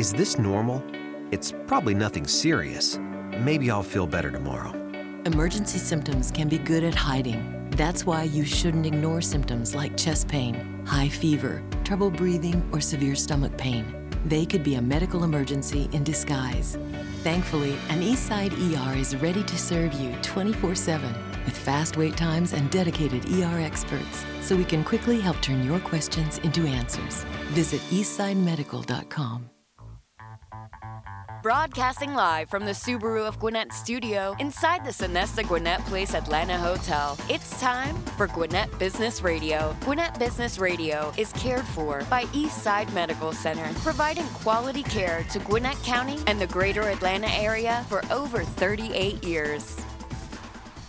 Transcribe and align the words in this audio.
Is 0.00 0.14
this 0.14 0.38
normal? 0.38 0.82
It's 1.30 1.52
probably 1.66 1.92
nothing 1.92 2.26
serious. 2.26 2.98
Maybe 3.36 3.70
I'll 3.70 3.82
feel 3.82 4.06
better 4.06 4.30
tomorrow. 4.30 4.72
Emergency 5.26 5.78
symptoms 5.78 6.30
can 6.30 6.48
be 6.48 6.56
good 6.56 6.84
at 6.84 6.94
hiding. 6.94 7.68
That's 7.72 8.06
why 8.06 8.22
you 8.22 8.46
shouldn't 8.46 8.86
ignore 8.86 9.20
symptoms 9.20 9.74
like 9.74 9.98
chest 9.98 10.26
pain, 10.26 10.82
high 10.86 11.10
fever, 11.10 11.62
trouble 11.84 12.10
breathing, 12.10 12.66
or 12.72 12.80
severe 12.80 13.14
stomach 13.14 13.54
pain. 13.58 13.84
They 14.24 14.46
could 14.46 14.64
be 14.64 14.76
a 14.76 14.80
medical 14.80 15.22
emergency 15.22 15.90
in 15.92 16.02
disguise. 16.02 16.78
Thankfully, 17.22 17.74
an 17.90 18.00
Eastside 18.00 18.54
ER 18.54 18.96
is 18.96 19.14
ready 19.16 19.44
to 19.44 19.58
serve 19.58 19.92
you 19.92 20.14
24 20.22 20.76
7 20.76 21.14
with 21.44 21.54
fast 21.54 21.98
wait 21.98 22.16
times 22.16 22.54
and 22.54 22.70
dedicated 22.70 23.26
ER 23.34 23.60
experts 23.60 24.24
so 24.40 24.56
we 24.56 24.64
can 24.64 24.82
quickly 24.82 25.20
help 25.20 25.38
turn 25.42 25.62
your 25.62 25.80
questions 25.80 26.38
into 26.38 26.66
answers. 26.66 27.24
Visit 27.52 27.82
eastsidemedical.com. 27.90 29.50
Broadcasting 31.42 32.12
live 32.12 32.50
from 32.50 32.66
the 32.66 32.72
Subaru 32.72 33.26
of 33.26 33.38
Gwinnett 33.38 33.72
studio 33.72 34.36
inside 34.40 34.84
the 34.84 34.90
Sonesta 34.90 35.42
Gwinnett 35.42 35.80
Place 35.86 36.14
Atlanta 36.14 36.58
Hotel. 36.58 37.16
It's 37.30 37.58
time 37.58 37.96
for 38.18 38.26
Gwinnett 38.26 38.78
Business 38.78 39.22
Radio. 39.22 39.74
Gwinnett 39.80 40.18
Business 40.18 40.58
Radio 40.58 41.14
is 41.16 41.32
cared 41.32 41.64
for 41.64 42.04
by 42.10 42.24
Eastside 42.24 42.92
Medical 42.92 43.32
Center, 43.32 43.66
providing 43.80 44.26
quality 44.26 44.82
care 44.82 45.24
to 45.30 45.38
Gwinnett 45.38 45.82
County 45.82 46.18
and 46.26 46.38
the 46.38 46.46
greater 46.46 46.82
Atlanta 46.82 47.28
area 47.28 47.86
for 47.88 48.02
over 48.12 48.44
38 48.44 49.24
years. 49.24 49.80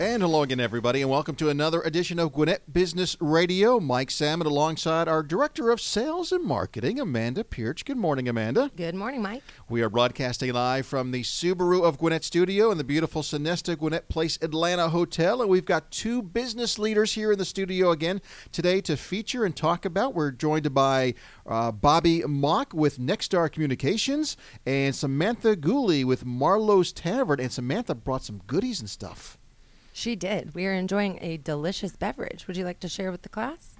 And 0.01 0.23
hello 0.23 0.41
again, 0.41 0.59
everybody, 0.59 1.03
and 1.03 1.11
welcome 1.11 1.35
to 1.35 1.49
another 1.49 1.79
edition 1.83 2.17
of 2.17 2.33
Gwinnett 2.33 2.73
Business 2.73 3.15
Radio. 3.19 3.79
Mike 3.79 4.09
Salmon 4.09 4.47
alongside 4.47 5.07
our 5.07 5.21
Director 5.21 5.69
of 5.69 5.79
Sales 5.79 6.31
and 6.31 6.43
Marketing, 6.43 6.99
Amanda 6.99 7.43
Pierce. 7.43 7.83
Good 7.83 7.97
morning, 7.97 8.27
Amanda. 8.27 8.71
Good 8.75 8.95
morning, 8.95 9.21
Mike. 9.21 9.43
We 9.69 9.83
are 9.83 9.91
broadcasting 9.91 10.53
live 10.53 10.87
from 10.87 11.11
the 11.11 11.21
Subaru 11.21 11.83
of 11.83 11.99
Gwinnett 11.99 12.23
studio 12.23 12.71
in 12.71 12.80
the 12.80 12.83
beautiful 12.83 13.21
Sonesta 13.21 13.77
Gwinnett 13.77 14.09
Place 14.09 14.39
Atlanta 14.41 14.89
Hotel. 14.89 15.39
And 15.39 15.52
we've 15.52 15.66
got 15.66 15.91
two 15.91 16.23
business 16.23 16.80
leaders 16.80 17.13
here 17.13 17.33
in 17.33 17.38
the 17.38 17.45
studio 17.45 17.91
again 17.91 18.23
today 18.52 18.81
to 18.81 18.97
feature 18.97 19.45
and 19.45 19.55
talk 19.55 19.86
about. 19.86 20.15
We're 20.15 20.31
joined 20.31 20.73
by 20.73 21.13
uh, 21.45 21.71
Bobby 21.71 22.21
Moeck 22.21 22.73
with 22.73 22.97
Next 22.97 23.25
Star 23.25 23.49
Communications 23.49 24.36
and 24.65 24.95
Samantha 24.95 25.55
Guley 25.55 26.03
with 26.03 26.25
Marlow's 26.25 26.91
Tavern. 26.91 27.39
And 27.39 27.52
Samantha 27.52 27.93
brought 27.93 28.23
some 28.23 28.41
goodies 28.47 28.80
and 28.80 28.89
stuff. 28.89 29.38
She 29.94 30.16
did. 30.16 30.56
We 30.56 30.66
are 30.67 30.73
enjoying 30.73 31.20
a 31.22 31.38
delicious 31.38 31.95
beverage. 31.95 32.47
Would 32.47 32.58
you 32.58 32.66
like 32.66 32.80
to 32.81 32.89
share 32.89 33.11
with 33.11 33.23
the 33.23 33.30
class? 33.30 33.75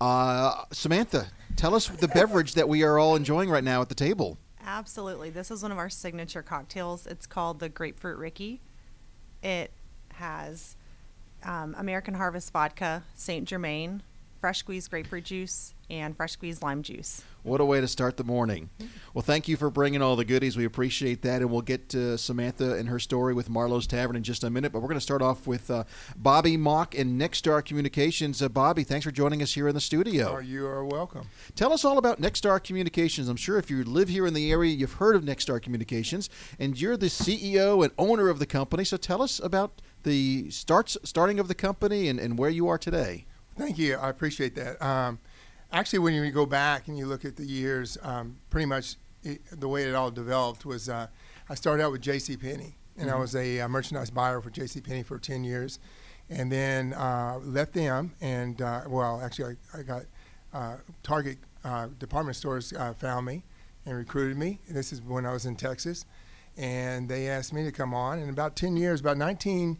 Uh, 0.00 0.64
Samantha, 0.72 1.28
tell 1.56 1.74
us 1.74 1.86
the 1.86 2.08
beverage 2.08 2.54
that 2.54 2.68
we 2.68 2.82
are 2.82 2.98
all 2.98 3.16
enjoying 3.16 3.48
right 3.48 3.64
now 3.64 3.80
at 3.80 3.88
the 3.88 3.94
table. 3.94 4.38
Absolutely. 4.66 5.30
This 5.30 5.50
is 5.50 5.62
one 5.62 5.72
of 5.72 5.78
our 5.78 5.90
signature 5.90 6.42
cocktails. 6.42 7.06
It's 7.06 7.26
called 7.26 7.60
the 7.60 7.68
Grapefruit 7.68 8.18
Rickey. 8.18 8.60
It 9.42 9.70
has 10.14 10.76
um, 11.44 11.74
American 11.78 12.14
Harvest 12.14 12.52
vodka, 12.52 13.04
St. 13.14 13.46
Germain, 13.46 14.02
fresh 14.40 14.58
squeezed 14.58 14.90
grapefruit 14.90 15.24
juice, 15.24 15.73
and 15.90 16.16
fresh 16.16 16.32
squeezed 16.32 16.62
lime 16.62 16.82
juice. 16.82 17.22
What 17.42 17.60
a 17.60 17.64
way 17.64 17.78
to 17.80 17.88
start 17.88 18.16
the 18.16 18.24
morning. 18.24 18.70
Well, 19.12 19.20
thank 19.20 19.48
you 19.48 19.58
for 19.58 19.68
bringing 19.68 20.00
all 20.00 20.16
the 20.16 20.24
goodies. 20.24 20.56
We 20.56 20.64
appreciate 20.64 21.20
that. 21.22 21.42
And 21.42 21.50
we'll 21.50 21.60
get 21.60 21.90
to 21.90 22.16
Samantha 22.16 22.76
and 22.76 22.88
her 22.88 22.98
story 22.98 23.34
with 23.34 23.50
Marlow's 23.50 23.86
Tavern 23.86 24.16
in 24.16 24.22
just 24.22 24.44
a 24.44 24.50
minute. 24.50 24.72
But 24.72 24.80
we're 24.80 24.88
going 24.88 24.96
to 24.96 25.02
start 25.02 25.20
off 25.20 25.46
with 25.46 25.70
uh, 25.70 25.84
Bobby 26.16 26.56
Moeck 26.56 26.98
and 26.98 27.18
Next 27.18 27.38
Star 27.38 27.60
Communications. 27.60 28.40
Uh, 28.40 28.48
Bobby, 28.48 28.82
thanks 28.82 29.04
for 29.04 29.10
joining 29.10 29.42
us 29.42 29.52
here 29.52 29.68
in 29.68 29.74
the 29.74 29.80
studio. 29.80 30.36
Oh, 30.36 30.40
you 30.40 30.66
are 30.66 30.86
welcome. 30.86 31.28
Tell 31.54 31.72
us 31.72 31.84
all 31.84 31.98
about 31.98 32.18
Next 32.18 32.38
Star 32.38 32.58
Communications. 32.58 33.28
I'm 33.28 33.36
sure 33.36 33.58
if 33.58 33.70
you 33.70 33.84
live 33.84 34.08
here 34.08 34.26
in 34.26 34.32
the 34.32 34.50
area, 34.50 34.72
you've 34.72 34.94
heard 34.94 35.14
of 35.14 35.22
Next 35.22 35.42
Star 35.42 35.60
Communications, 35.60 36.30
and 36.58 36.80
you're 36.80 36.96
the 36.96 37.06
CEO 37.06 37.84
and 37.84 37.92
owner 37.98 38.30
of 38.30 38.38
the 38.38 38.46
company. 38.46 38.84
So 38.84 38.96
tell 38.96 39.20
us 39.20 39.38
about 39.38 39.82
the 40.04 40.48
starts 40.50 40.96
starting 41.04 41.38
of 41.38 41.48
the 41.48 41.54
company 41.54 42.08
and, 42.08 42.18
and 42.18 42.38
where 42.38 42.50
you 42.50 42.68
are 42.68 42.78
today. 42.78 43.26
Thank 43.56 43.78
you. 43.78 43.96
I 43.96 44.08
appreciate 44.08 44.54
that. 44.56 44.82
Um, 44.82 45.18
actually, 45.74 45.98
when 45.98 46.14
you 46.14 46.30
go 46.30 46.46
back 46.46 46.88
and 46.88 46.96
you 46.96 47.06
look 47.06 47.24
at 47.24 47.36
the 47.36 47.44
years, 47.44 47.98
um, 48.02 48.36
pretty 48.48 48.66
much 48.66 48.96
it, 49.22 49.40
the 49.52 49.68
way 49.68 49.82
it 49.82 49.94
all 49.94 50.10
developed 50.10 50.64
was 50.64 50.88
uh, 50.88 51.08
I 51.48 51.54
started 51.54 51.82
out 51.82 51.92
with 51.92 52.00
J.C. 52.00 52.36
Penney, 52.36 52.76
and 52.96 53.08
Mm-hmm. 53.08 53.16
I 53.16 53.20
was 53.20 53.34
a, 53.34 53.60
uh 53.60 53.68
merchandise 53.68 54.10
buyer 54.10 54.40
for 54.40 54.50
J.C. 54.50 54.80
Penney 54.80 55.02
for 55.02 55.18
10 55.18 55.44
years, 55.44 55.80
and 56.30 56.50
then 56.50 56.94
uh, 56.94 57.38
left 57.42 57.74
them. 57.74 58.14
And 58.20 58.62
uh, 58.62 58.82
well, 58.86 59.20
actually, 59.20 59.56
I, 59.74 59.80
I 59.80 59.82
got 59.82 60.02
uh, 60.52 60.76
Target 61.02 61.38
uh, 61.64 61.88
department 61.98 62.36
stores 62.36 62.72
uh, 62.72 62.94
found 62.94 63.26
me 63.26 63.42
and 63.84 63.96
recruited 63.96 64.38
me. 64.38 64.60
This 64.68 64.92
is 64.92 65.02
when 65.02 65.26
I 65.26 65.32
was 65.32 65.44
in 65.44 65.56
Texas, 65.56 66.06
and 66.56 67.08
they 67.08 67.28
asked 67.28 67.52
me 67.52 67.64
to 67.64 67.72
come 67.72 67.92
on. 67.92 68.20
And 68.20 68.30
about 68.30 68.54
10 68.56 68.76
years, 68.76 69.00
about 69.00 69.18
19. 69.18 69.78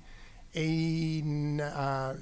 80, 0.57 1.61
uh, 1.61 1.65
uh, 1.65 2.15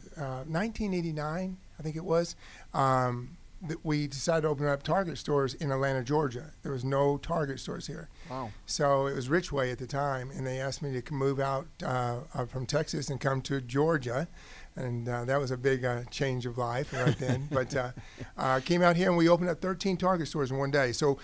1989, 0.49 1.59
I 1.79 1.83
think 1.83 1.97
it 1.97 2.05
was, 2.05 2.35
um, 2.73 3.37
we 3.83 4.07
decided 4.07 4.43
to 4.43 4.49
open 4.49 4.67
up 4.67 4.83
Target 4.83 5.19
stores 5.19 5.55
in 5.55 5.71
Atlanta, 5.71 6.03
Georgia. 6.03 6.53
There 6.63 6.73
was 6.73 6.85
no 6.85 7.17
Target 7.19 7.61
stores 7.61 7.87
here. 7.87 8.09
Wow. 8.31 8.51
So 8.67 9.07
it 9.07 9.15
was 9.15 9.29
Richway 9.29 9.71
at 9.71 9.79
the 9.79 9.87
time, 9.87 10.31
and 10.31 10.47
they 10.47 10.61
asked 10.61 10.83
me 10.83 11.01
to 11.01 11.15
move 11.15 11.39
out 11.39 11.67
uh, 11.85 12.21
uh, 12.35 12.47
from 12.47 12.67
Texas 12.67 13.09
and 13.09 13.21
come 13.21 13.41
to 13.43 13.61
Georgia. 13.61 14.29
And 14.75 15.09
uh, 15.09 15.25
that 15.27 15.39
was 15.39 15.51
a 15.51 15.57
big 15.57 15.85
uh, 15.85 16.05
change 16.11 16.47
of 16.47 16.59
life 16.59 16.93
right 16.93 17.17
then. 17.19 17.49
but 17.53 17.75
uh, 17.77 17.93
uh, 18.37 18.61
came 18.61 18.83
out 18.83 18.97
here 18.97 19.09
and 19.09 19.17
we 19.17 19.29
opened 19.29 19.51
up 19.51 19.61
13 19.61 19.97
Target 19.97 20.29
stores 20.29 20.51
in 20.51 20.57
one 20.57 20.71
day. 20.71 20.93
So 20.93 21.19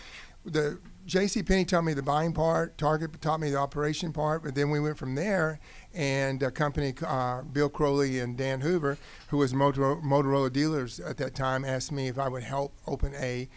the 0.45 0.79
J.C. 1.07 1.43
Penney 1.43 1.65
taught 1.65 1.85
me 1.85 1.95
the 1.95 2.03
buying 2.03 2.35
part, 2.35 2.77
Target 2.77 3.21
taught 3.23 3.41
me 3.41 3.51
the 3.51 3.57
operation 3.57 4.13
part, 4.13 4.45
but 4.45 4.55
then 4.55 4.71
we 4.71 4.79
went 4.79 4.99
from 4.99 5.15
there. 5.15 5.59
And 5.95 6.43
a 6.43 6.51
company, 6.51 6.95
uh, 7.05 7.43
Bill 7.43 7.69
Crowley 7.69 8.21
and 8.21 8.37
Dan 8.37 8.61
Hoover, 8.61 8.99
who 9.29 9.39
was 9.39 9.53
Motorola, 9.53 10.03
Motorola 10.03 10.53
dealers 10.53 11.01
at 11.01 11.17
that 11.17 11.35
time, 11.35 11.65
asked 11.65 11.91
me 11.91 12.09
if 12.09 12.19
I 12.19 12.29
would 12.29 12.43
help 12.43 12.75
open 12.87 13.15
a 13.15 13.49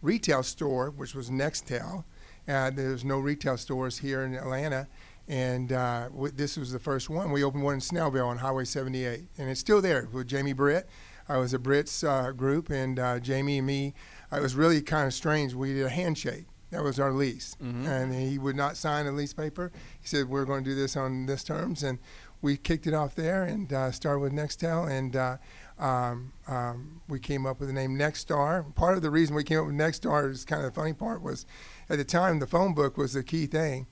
retail 0.00 0.42
store, 0.42 0.90
which 0.90 1.14
was 1.14 1.30
Nextel. 1.30 2.04
Uh, 2.48 2.70
there's 2.70 3.04
no 3.04 3.18
retail 3.18 3.56
stores 3.56 3.98
here 3.98 4.22
in 4.22 4.34
Atlanta, 4.34 4.88
and 5.28 5.72
uh, 5.72 6.08
w- 6.08 6.32
this 6.32 6.56
was 6.56 6.72
the 6.72 6.78
first 6.78 7.10
one. 7.10 7.30
We 7.32 7.44
opened 7.44 7.64
one 7.64 7.74
in 7.74 7.80
Snellville 7.80 8.26
on 8.26 8.38
Highway 8.38 8.64
78, 8.64 9.24
and 9.38 9.50
it's 9.50 9.60
still 9.60 9.82
there 9.82 10.08
with 10.12 10.26
Jamie 10.26 10.52
Britt. 10.52 10.88
I 11.28 11.36
was 11.36 11.54
a 11.54 11.58
Britt's 11.58 12.02
uh, 12.02 12.32
group, 12.32 12.70
and 12.70 12.98
uh, 12.98 13.20
Jamie 13.20 13.58
and 13.58 13.66
me. 13.66 13.94
It 14.32 14.40
was 14.40 14.54
really 14.54 14.80
kind 14.80 15.06
of 15.06 15.14
strange. 15.14 15.54
We 15.54 15.74
did 15.74 15.86
a 15.86 15.90
handshake. 15.90 16.46
That 16.70 16.84
was 16.84 17.00
our 17.00 17.12
lease, 17.12 17.56
and 17.60 18.14
he 18.14 18.38
would 18.38 18.54
not 18.54 18.76
sign 18.76 19.06
a 19.06 19.12
lease 19.12 19.32
paper. 19.32 19.72
He 20.00 20.06
said 20.06 20.28
we're 20.28 20.44
going 20.44 20.62
to 20.62 20.70
do 20.70 20.76
this 20.76 20.96
on 20.96 21.26
this 21.26 21.42
terms, 21.42 21.82
and 21.82 21.98
we 22.42 22.56
kicked 22.56 22.86
it 22.86 22.94
off 22.94 23.14
there 23.16 23.42
and 23.42 23.72
uh, 23.72 23.90
started 23.90 24.20
with 24.20 24.32
Nextel, 24.32 24.88
and 24.88 25.16
uh, 25.16 25.36
um, 25.78 26.32
um, 26.46 27.00
we 27.08 27.18
came 27.18 27.44
up 27.44 27.58
with 27.58 27.68
the 27.68 27.74
name 27.74 27.96
Next 27.96 28.20
Star. 28.20 28.62
Part 28.62 28.96
of 28.96 29.02
the 29.02 29.10
reason 29.10 29.34
we 29.34 29.44
came 29.44 29.58
up 29.58 29.66
with 29.66 29.74
Next 29.74 29.98
Star 29.98 30.28
is 30.28 30.44
kind 30.44 30.64
of 30.64 30.72
the 30.72 30.80
funny 30.80 30.92
part 30.92 31.22
was, 31.22 31.44
at 31.88 31.98
the 31.98 32.04
time 32.04 32.38
the 32.38 32.46
phone 32.46 32.72
book 32.72 32.96
was 32.96 33.14
the 33.14 33.24
key 33.24 33.46
thing, 33.46 33.86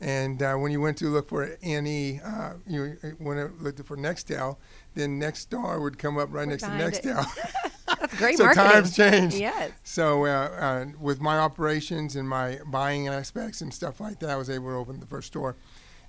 and 0.00 0.42
uh, 0.42 0.54
when 0.56 0.72
you 0.72 0.80
went 0.80 0.98
to 0.98 1.08
look 1.08 1.28
for 1.28 1.56
NE, 1.62 2.20
uh, 2.20 2.54
you 2.66 2.96
when 3.18 3.38
it 3.38 3.62
looked 3.62 3.84
for 3.86 3.96
Nextel, 3.96 4.56
then 4.94 5.18
Next 5.18 5.40
Star 5.40 5.80
would 5.80 5.98
come 5.98 6.16
up 6.18 6.28
right 6.32 6.46
We're 6.46 6.52
next 6.52 6.62
to 6.64 6.76
next 6.76 6.98
it. 7.06 7.14
Nextel. 7.14 7.70
That's 8.00 8.14
great 8.18 8.36
so 8.36 8.44
marketing. 8.44 8.70
times 8.70 8.96
change. 8.96 9.34
Yes. 9.34 9.72
So 9.82 10.24
uh, 10.26 10.28
uh, 10.28 10.86
with 11.00 11.20
my 11.20 11.38
operations 11.38 12.16
and 12.16 12.28
my 12.28 12.58
buying 12.66 13.08
aspects 13.08 13.60
and 13.60 13.72
stuff 13.72 14.00
like 14.00 14.20
that, 14.20 14.30
I 14.30 14.36
was 14.36 14.50
able 14.50 14.68
to 14.68 14.74
open 14.76 15.00
the 15.00 15.06
first 15.06 15.28
store, 15.28 15.56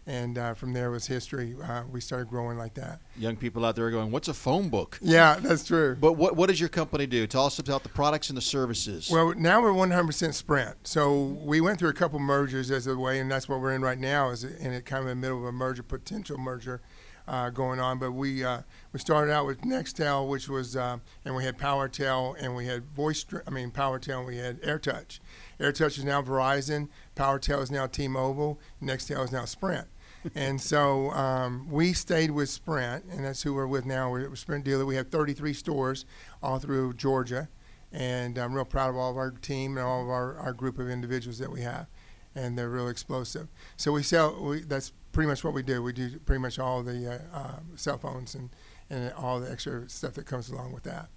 and 0.06 0.38
uh, 0.38 0.54
from 0.54 0.74
there 0.74 0.92
was 0.92 1.08
history. 1.08 1.56
Uh, 1.62 1.84
we 1.92 2.00
started 2.02 2.30
growing 2.30 2.58
like 2.58 2.74
that. 2.76 3.00
Young 3.18 3.36
people 3.36 3.66
out 3.66 3.76
there 3.76 3.88
are 3.88 3.92
going, 3.92 4.12
What's 4.12 4.28
a 4.28 4.34
phone 4.34 4.70
book? 4.70 5.00
Yeah, 5.02 5.38
that's 5.40 5.66
true. 5.66 5.96
But 6.00 6.14
what, 6.14 6.36
what 6.36 6.50
does 6.50 6.60
your 6.60 6.70
company 6.70 7.08
do? 7.08 7.28
Tell 7.28 7.46
us 7.46 7.60
about 7.60 7.84
the 7.84 7.90
products 7.90 8.30
and 8.30 8.38
the 8.38 8.42
services. 8.42 9.10
Well, 9.10 9.34
now 9.36 9.62
we're 9.62 9.72
100% 9.72 10.34
Sprint. 10.34 10.76
So 10.84 11.24
we 11.44 11.60
went 11.62 11.80
through 11.80 11.90
a 11.90 11.94
couple 11.94 12.20
mergers 12.20 12.72
as 12.72 12.88
a 12.88 12.96
way, 12.98 13.20
and 13.20 13.32
that's 13.32 13.50
what 13.50 13.60
we're 13.60 13.74
in 13.74 13.82
right 13.82 14.00
now. 14.00 14.30
Is 14.30 14.44
in 14.44 14.74
it 14.74 14.86
kind 14.86 15.04
of 15.04 15.10
in 15.10 15.20
the 15.20 15.28
middle 15.28 15.40
of 15.40 15.46
a 15.46 15.52
merger, 15.52 15.84
potential 15.84 16.38
merger, 16.38 16.82
uh, 17.28 17.50
going 17.50 17.80
on. 17.80 18.00
But 18.00 18.12
we 18.12 18.44
uh, 18.44 18.62
we 18.92 19.00
started 19.00 19.32
out 19.32 19.46
with 19.46 19.62
Nextel, 19.62 20.28
which 20.28 20.48
was, 20.48 20.76
uh, 20.76 20.98
and 21.24 21.36
we 21.36 21.44
had 21.44 21.58
PowerTel, 21.58 22.36
and 22.40 22.56
we 22.56 22.66
had 22.66 22.86
Voice. 22.96 23.26
I 23.46 23.50
mean 23.50 23.72
PowerTel, 23.72 24.20
and 24.20 24.28
we 24.28 24.38
had 24.38 24.62
AirTouch. 24.62 25.20
AirTouch 25.60 25.98
is 25.98 26.04
now 26.04 26.22
Verizon. 26.22 26.90
PowerTel 27.16 27.62
is 27.62 27.72
now 27.72 27.88
T-Mobile. 27.88 28.60
Nextel 28.82 29.24
is 29.24 29.32
now 29.32 29.46
Sprint. 29.46 29.88
and 30.36 30.60
so 30.60 31.12
um, 31.12 31.68
we 31.70 31.94
stayed 31.94 32.32
with 32.32 32.50
Sprint, 32.50 33.06
and 33.06 33.26
that's 33.26 33.44
who 33.44 33.54
we're 33.54 33.68
with 33.68 33.86
now. 33.86 34.10
We're 34.10 34.32
a 34.32 34.38
Sprint 34.38 34.66
dealer. 34.66 34.86
We 34.86 34.96
have 34.96 35.10
33 35.10 35.54
stores 35.54 36.06
all 36.42 36.60
through 36.60 36.94
Georgia 36.94 37.50
and 37.96 38.38
I'm 38.38 38.54
real 38.54 38.66
proud 38.66 38.90
of 38.90 38.98
all 38.98 39.10
of 39.10 39.18
our 39.18 39.32
team 39.32 39.78
and 39.78 39.86
all 39.86 40.04
of 40.04 40.10
our, 40.10 40.38
our 40.38 40.54
group 40.54 40.80
of 40.80 40.90
individuals 40.90 41.40
that 41.40 41.50
we 41.50 41.62
have, 41.62 41.88
and 42.36 42.58
they're 42.58 42.70
real 42.70 42.90
explosive. 42.90 43.48
So 43.78 43.94
we 43.94 44.04
sell. 44.04 44.42
We, 44.42 44.62
that's 44.62 44.92
pretty 45.16 45.30
much 45.30 45.44
what 45.46 45.54
we 45.54 45.64
do. 45.64 45.82
We 45.82 45.94
do 45.94 46.20
pretty 46.20 46.42
much 46.42 46.60
all 46.60 46.84
the 46.84 47.14
uh, 47.34 47.38
uh, 47.38 47.60
cell 47.76 47.98
phones 47.98 48.36
and 48.36 48.50
and 48.90 49.12
all 49.14 49.40
the 49.40 49.50
extra 49.52 49.90
stuff 49.90 50.14
that 50.14 50.28
comes 50.28 50.50
along 50.50 50.74
with 50.74 50.84
that. 50.84 51.08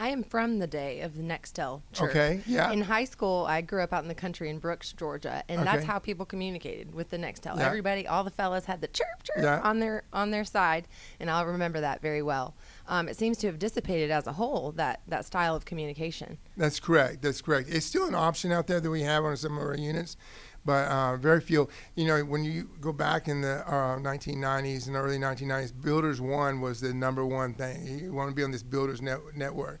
I 0.00 0.10
am 0.10 0.22
from 0.22 0.60
the 0.60 0.68
day 0.68 1.00
of 1.00 1.16
the 1.16 1.24
Nextel 1.24 1.82
church. 1.92 2.10
Okay, 2.10 2.40
yeah. 2.46 2.70
In 2.70 2.82
high 2.82 3.02
school, 3.04 3.46
I 3.48 3.62
grew 3.62 3.82
up 3.82 3.92
out 3.92 4.04
in 4.04 4.08
the 4.08 4.14
country 4.14 4.48
in 4.48 4.60
Brooks, 4.60 4.92
Georgia, 4.92 5.42
and 5.48 5.66
that's 5.66 5.84
how 5.84 5.98
people 5.98 6.24
communicated 6.24 6.94
with 6.94 7.10
the 7.10 7.16
Nextel. 7.16 7.56
Yeah. 7.56 7.66
Everybody, 7.66 8.06
all 8.06 8.22
the 8.22 8.30
fellas 8.30 8.66
had 8.66 8.80
the 8.80 8.86
chirp 8.86 9.08
chirp 9.24 9.42
Yeah. 9.42 9.60
on 9.64 9.80
their 9.80 10.04
on 10.12 10.30
their 10.30 10.44
side, 10.44 10.86
and 11.18 11.28
I'll 11.28 11.46
remember 11.46 11.80
that 11.80 12.00
very 12.00 12.22
well. 12.22 12.54
Um, 12.86 13.08
it 13.08 13.16
seems 13.16 13.38
to 13.38 13.48
have 13.48 13.58
dissipated 13.58 14.12
as 14.12 14.28
a 14.28 14.34
whole 14.34 14.70
that 14.72 15.00
that 15.08 15.24
style 15.24 15.56
of 15.56 15.64
communication. 15.64 16.38
That's 16.56 16.78
correct. 16.78 17.22
That's 17.22 17.40
correct. 17.42 17.68
It's 17.68 17.86
still 17.86 18.06
an 18.06 18.14
option 18.14 18.52
out 18.52 18.68
there 18.68 18.78
that 18.80 18.90
we 18.90 19.02
have 19.02 19.24
on 19.24 19.36
some 19.36 19.56
of 19.58 19.64
our 19.64 19.74
units, 19.76 20.16
but 20.64 20.88
uh, 20.88 21.16
very 21.16 21.40
few. 21.40 21.68
You 21.94 22.06
know, 22.06 22.20
when 22.20 22.44
you 22.44 22.68
go 22.80 22.92
back 22.92 23.28
in 23.28 23.40
the 23.40 23.66
uh, 23.66 23.98
1990s 23.98 24.86
and 24.86 24.96
early 24.96 25.18
1990s, 25.18 25.72
Builders 25.80 26.20
One 26.20 26.60
was 26.60 26.80
the 26.80 26.92
number 26.92 27.24
one 27.24 27.54
thing. 27.54 27.86
You 27.86 28.12
want 28.12 28.30
to 28.30 28.34
be 28.34 28.42
on 28.42 28.50
this 28.50 28.62
Builders 28.62 29.00
net- 29.00 29.36
network. 29.36 29.80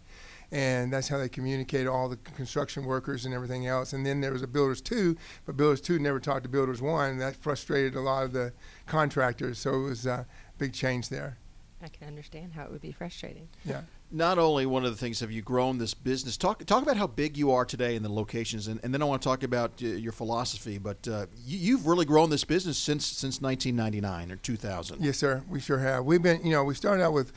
And 0.50 0.90
that's 0.90 1.08
how 1.08 1.18
they 1.18 1.28
communicated 1.28 1.88
all 1.88 2.08
the 2.08 2.16
construction 2.16 2.86
workers 2.86 3.26
and 3.26 3.34
everything 3.34 3.66
else. 3.66 3.92
And 3.92 4.06
then 4.06 4.22
there 4.22 4.32
was 4.32 4.40
a 4.40 4.46
Builders 4.46 4.80
2, 4.80 5.14
but 5.44 5.58
Builders 5.58 5.82
2 5.82 5.98
never 5.98 6.18
talked 6.18 6.44
to 6.44 6.48
Builders 6.48 6.80
1. 6.80 7.10
And 7.10 7.20
that 7.20 7.36
frustrated 7.36 7.94
a 7.94 8.00
lot 8.00 8.24
of 8.24 8.32
the 8.32 8.54
contractors. 8.86 9.58
So 9.58 9.74
it 9.74 9.82
was 9.82 10.06
a 10.06 10.26
big 10.56 10.72
change 10.72 11.10
there. 11.10 11.36
I 11.82 11.88
can 11.88 12.08
understand 12.08 12.54
how 12.54 12.64
it 12.64 12.70
would 12.70 12.80
be 12.80 12.92
frustrating. 12.92 13.48
Yeah. 13.64 13.82
Not 14.10 14.38
only 14.38 14.64
one 14.64 14.86
of 14.86 14.90
the 14.90 14.96
things 14.96 15.20
have 15.20 15.30
you 15.30 15.42
grown 15.42 15.76
this 15.76 15.92
business. 15.92 16.38
Talk 16.38 16.64
talk 16.64 16.82
about 16.82 16.96
how 16.96 17.06
big 17.06 17.36
you 17.36 17.50
are 17.50 17.66
today 17.66 17.94
and 17.94 18.02
the 18.02 18.10
locations, 18.10 18.66
and, 18.66 18.80
and 18.82 18.94
then 18.94 19.02
I 19.02 19.04
want 19.04 19.20
to 19.20 19.28
talk 19.28 19.42
about 19.42 19.82
uh, 19.82 19.86
your 19.86 20.12
philosophy. 20.12 20.78
But 20.78 21.06
uh, 21.06 21.26
you, 21.44 21.58
you've 21.58 21.86
really 21.86 22.06
grown 22.06 22.30
this 22.30 22.42
business 22.42 22.78
since 22.78 23.04
since 23.06 23.42
1999 23.42 24.32
or 24.32 24.36
2000. 24.36 25.04
Yes, 25.04 25.18
sir. 25.18 25.42
We 25.46 25.60
sure 25.60 25.78
have. 25.78 26.06
We've 26.06 26.22
been, 26.22 26.42
you 26.42 26.52
know, 26.52 26.64
we 26.64 26.74
started 26.74 27.02
out 27.04 27.12
with 27.12 27.32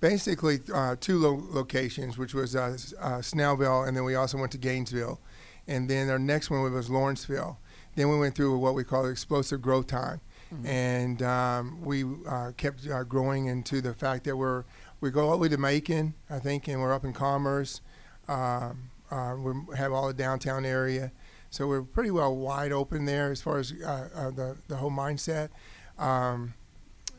basically 0.00 0.60
uh, 0.72 0.94
two 1.00 1.18
lo- 1.18 1.44
locations, 1.50 2.16
which 2.16 2.34
was 2.34 2.54
uh, 2.54 2.76
uh, 3.00 3.18
Snellville, 3.18 3.88
and 3.88 3.96
then 3.96 4.04
we 4.04 4.14
also 4.14 4.38
went 4.38 4.52
to 4.52 4.58
Gainesville, 4.58 5.18
and 5.66 5.90
then 5.90 6.08
our 6.08 6.20
next 6.20 6.50
one 6.50 6.62
was 6.72 6.88
Lawrenceville. 6.88 7.58
Then 7.96 8.08
we 8.08 8.18
went 8.18 8.36
through 8.36 8.58
what 8.58 8.74
we 8.74 8.84
call 8.84 9.06
explosive 9.06 9.60
growth 9.60 9.88
time, 9.88 10.20
and 10.64 11.20
um, 11.22 11.82
we 11.82 12.04
uh, 12.28 12.52
kept 12.56 12.86
uh, 12.86 13.02
growing 13.04 13.46
into 13.46 13.80
the 13.80 13.92
fact 13.94 14.24
that 14.24 14.36
we're 14.36 14.64
we 15.02 15.10
go 15.10 15.26
all 15.28 15.32
the 15.32 15.36
way 15.38 15.48
to 15.48 15.58
Macon, 15.58 16.14
I 16.30 16.38
think, 16.38 16.68
and 16.68 16.80
we're 16.80 16.94
up 16.94 17.04
in 17.04 17.12
Commerce. 17.12 17.82
Um, 18.28 18.90
uh, 19.10 19.34
we 19.36 19.76
have 19.76 19.92
all 19.92 20.06
the 20.06 20.14
downtown 20.14 20.64
area, 20.64 21.12
so 21.50 21.66
we're 21.66 21.82
pretty 21.82 22.10
well 22.10 22.34
wide 22.34 22.72
open 22.72 23.04
there 23.04 23.30
as 23.30 23.42
far 23.42 23.58
as 23.58 23.74
uh, 23.84 24.08
uh, 24.14 24.30
the 24.30 24.56
the 24.68 24.76
whole 24.76 24.90
mindset. 24.92 25.50
Um, 25.98 26.54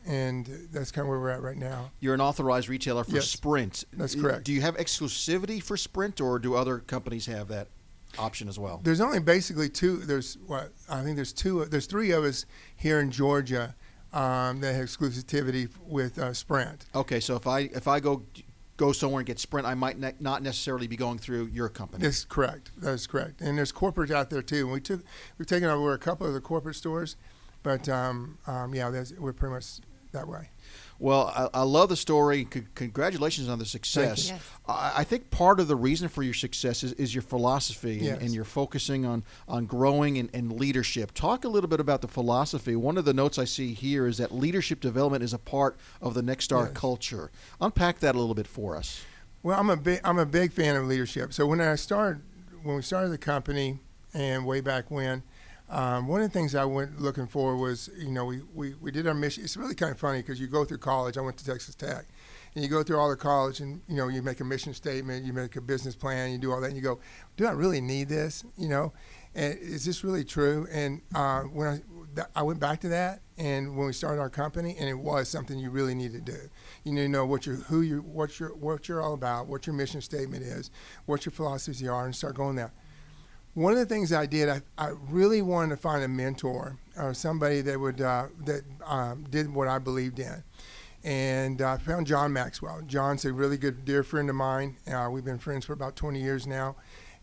and 0.06 0.68
that's 0.72 0.90
kind 0.90 1.04
of 1.04 1.08
where 1.10 1.20
we're 1.20 1.30
at 1.30 1.42
right 1.42 1.56
now. 1.56 1.90
You're 2.00 2.14
an 2.14 2.20
authorized 2.20 2.68
retailer 2.68 3.04
for 3.04 3.12
Yes, 3.12 3.26
Sprint. 3.28 3.84
that's 3.92 4.14
correct. 4.14 4.44
Do 4.44 4.52
you 4.52 4.60
have 4.60 4.76
exclusivity 4.76 5.62
for 5.62 5.76
Sprint, 5.76 6.20
or 6.20 6.38
do 6.38 6.54
other 6.54 6.78
companies 6.78 7.26
have 7.26 7.48
that 7.48 7.68
option 8.18 8.48
as 8.48 8.58
well? 8.58 8.80
There's 8.82 9.00
only 9.00 9.20
basically 9.20 9.68
two. 9.68 9.98
There's 9.98 10.36
what 10.46 10.72
I 10.88 11.02
think 11.02 11.16
there's 11.16 11.32
two. 11.34 11.64
There's 11.66 11.86
three 11.86 12.10
of 12.10 12.24
us 12.24 12.46
here 12.76 12.98
in 13.00 13.10
Georgia 13.10 13.74
um, 14.14 14.60
that 14.60 14.74
have 14.74 14.86
exclusivity 14.86 15.68
with 15.86 16.18
uh, 16.18 16.32
Sprint. 16.32 16.86
Okay, 16.94 17.20
so 17.20 17.36
if 17.36 17.46
I 17.46 17.60
if 17.60 17.88
I 17.88 18.00
go 18.00 18.22
go 18.76 18.92
somewhere 18.92 19.20
and 19.20 19.26
get 19.26 19.38
Sprint, 19.38 19.66
I 19.66 19.74
might 19.74 19.98
ne- 19.98 20.14
not 20.20 20.42
necessarily 20.42 20.86
be 20.86 20.96
going 20.96 21.18
through 21.18 21.46
your 21.46 21.68
company. 21.68 22.02
That's 22.04 22.24
correct. 22.24 22.70
That's 22.76 23.06
correct. 23.06 23.40
And 23.40 23.58
there's 23.58 23.72
corporate 23.72 24.10
out 24.10 24.30
there 24.30 24.42
too. 24.42 24.64
And 24.64 24.72
we 24.72 24.80
took 24.80 25.02
we've 25.36 25.46
taken 25.46 25.68
over 25.68 25.92
a 25.92 25.98
couple 25.98 26.26
of 26.26 26.32
the 26.32 26.40
corporate 26.40 26.76
stores, 26.76 27.16
but 27.62 27.88
um, 27.88 28.38
um, 28.46 28.74
yeah, 28.74 28.88
we're 29.18 29.32
pretty 29.32 29.54
much 29.54 29.80
that 30.12 30.28
way. 30.28 30.48
Well, 31.04 31.50
I, 31.54 31.58
I 31.60 31.62
love 31.64 31.90
the 31.90 31.96
story. 31.96 32.48
C- 32.50 32.62
congratulations 32.74 33.50
on 33.50 33.58
the 33.58 33.66
success. 33.66 34.30
Yes. 34.30 34.40
I, 34.66 34.92
I 34.96 35.04
think 35.04 35.30
part 35.30 35.60
of 35.60 35.68
the 35.68 35.76
reason 35.76 36.08
for 36.08 36.22
your 36.22 36.32
success 36.32 36.82
is, 36.82 36.94
is 36.94 37.14
your 37.14 37.20
philosophy 37.20 37.98
and, 37.98 38.02
Yes. 38.02 38.18
and 38.22 38.32
you're 38.32 38.46
focusing 38.46 39.04
on, 39.04 39.22
on 39.46 39.66
growing 39.66 40.16
and, 40.16 40.30
and 40.32 40.58
leadership. 40.58 41.12
Talk 41.12 41.44
a 41.44 41.48
little 41.48 41.68
bit 41.68 41.78
about 41.78 42.00
the 42.00 42.08
philosophy. 42.08 42.74
One 42.74 42.96
of 42.96 43.04
the 43.04 43.12
notes 43.12 43.38
I 43.38 43.44
see 43.44 43.74
here 43.74 44.06
is 44.06 44.16
that 44.16 44.32
leadership 44.34 44.80
development 44.80 45.22
is 45.22 45.34
a 45.34 45.38
part 45.38 45.76
of 46.00 46.14
the 46.14 46.22
Next 46.22 46.44
Star 46.46 46.64
Yes. 46.68 46.72
culture. 46.74 47.30
Unpack 47.60 47.98
that 48.00 48.14
a 48.14 48.18
little 48.18 48.34
bit 48.34 48.46
for 48.46 48.74
us. 48.74 49.02
Well, 49.42 49.60
I'm 49.60 49.68
a 49.68 49.76
big 49.76 50.00
I'm 50.04 50.18
a 50.18 50.24
big 50.24 50.52
fan 50.52 50.74
of 50.74 50.86
leadership. 50.86 51.34
So 51.34 51.44
when 51.46 51.60
I 51.60 51.74
started 51.74 52.22
when 52.62 52.76
we 52.76 52.80
started 52.82 53.10
the 53.10 53.18
company 53.18 53.78
and 54.14 54.46
way 54.46 54.62
back 54.62 54.90
when, 54.90 55.22
um, 55.74 56.06
one 56.06 56.22
of 56.22 56.32
the 56.32 56.38
things 56.38 56.54
I 56.54 56.64
went 56.64 57.00
looking 57.00 57.26
for 57.26 57.56
was 57.56 57.90
you 57.98 58.10
know 58.10 58.24
we, 58.24 58.42
we, 58.54 58.74
we 58.74 58.90
did 58.90 59.06
our 59.06 59.14
mission. 59.14 59.42
It's 59.42 59.56
really 59.56 59.74
kind 59.74 59.90
of 59.90 59.98
funny 59.98 60.20
because 60.20 60.40
you 60.40 60.46
go 60.46 60.64
through 60.64 60.78
college. 60.78 61.18
I 61.18 61.20
went 61.20 61.36
to 61.38 61.44
Texas 61.44 61.74
Tech, 61.74 62.06
and 62.54 62.62
you 62.62 62.70
go 62.70 62.82
through 62.82 62.98
all 62.98 63.10
the 63.10 63.16
college 63.16 63.60
and 63.60 63.80
you 63.88 63.96
know 63.96 64.08
you 64.08 64.22
make 64.22 64.40
a 64.40 64.44
mission 64.44 64.72
statement, 64.72 65.24
you 65.24 65.32
make 65.32 65.56
a 65.56 65.60
business 65.60 65.96
plan, 65.96 66.30
you 66.30 66.38
do 66.38 66.52
all 66.52 66.60
that, 66.60 66.68
and 66.68 66.76
you 66.76 66.82
go, 66.82 67.00
do 67.36 67.46
I 67.46 67.50
really 67.50 67.80
need 67.80 68.08
this? 68.08 68.44
You 68.56 68.68
know, 68.68 68.92
and 69.34 69.58
is 69.58 69.84
this 69.84 70.04
really 70.04 70.24
true? 70.24 70.68
And 70.70 71.02
uh, 71.14 71.40
when 71.42 71.66
I 71.66 71.80
that, 72.14 72.30
I 72.36 72.42
went 72.42 72.60
back 72.60 72.80
to 72.82 72.88
that, 72.90 73.22
and 73.36 73.76
when 73.76 73.88
we 73.88 73.92
started 73.92 74.20
our 74.20 74.30
company, 74.30 74.76
and 74.78 74.88
it 74.88 74.98
was 74.98 75.28
something 75.28 75.58
you 75.58 75.70
really 75.70 75.96
need 75.96 76.12
to 76.12 76.20
do. 76.20 76.38
You 76.84 76.92
need 76.92 77.02
to 77.02 77.08
know 77.08 77.26
what 77.26 77.46
your 77.46 77.56
who 77.56 77.80
you 77.80 77.98
what 78.02 78.38
you're 78.38 78.54
what 78.54 78.88
you're 78.88 79.02
all 79.02 79.14
about, 79.14 79.48
what 79.48 79.66
your 79.66 79.74
mission 79.74 80.00
statement 80.00 80.44
is, 80.44 80.70
what 81.06 81.26
your 81.26 81.32
philosophies 81.32 81.82
are, 81.86 82.04
and 82.04 82.14
start 82.14 82.36
going 82.36 82.54
there. 82.54 82.72
One 83.54 83.72
of 83.72 83.78
the 83.78 83.86
things 83.86 84.12
I 84.12 84.26
did, 84.26 84.48
I, 84.48 84.62
I 84.76 84.94
really 85.08 85.40
wanted 85.40 85.70
to 85.70 85.76
find 85.76 86.02
a 86.02 86.08
mentor 86.08 86.76
or 86.96 87.14
somebody 87.14 87.60
that 87.60 87.78
would 87.78 88.00
uh, 88.00 88.26
that 88.46 88.62
um, 88.84 89.24
did 89.30 89.52
what 89.52 89.68
I 89.68 89.78
believed 89.78 90.18
in, 90.18 90.42
and 91.04 91.62
I 91.62 91.76
found 91.78 92.08
John 92.08 92.32
Maxwell. 92.32 92.82
John's 92.82 93.24
a 93.24 93.32
really 93.32 93.56
good 93.56 93.84
dear 93.84 94.02
friend 94.02 94.28
of 94.28 94.34
mine. 94.34 94.76
Uh, 94.92 95.08
we've 95.08 95.24
been 95.24 95.38
friends 95.38 95.64
for 95.64 95.72
about 95.72 95.94
20 95.94 96.20
years 96.20 96.48
now, 96.48 96.74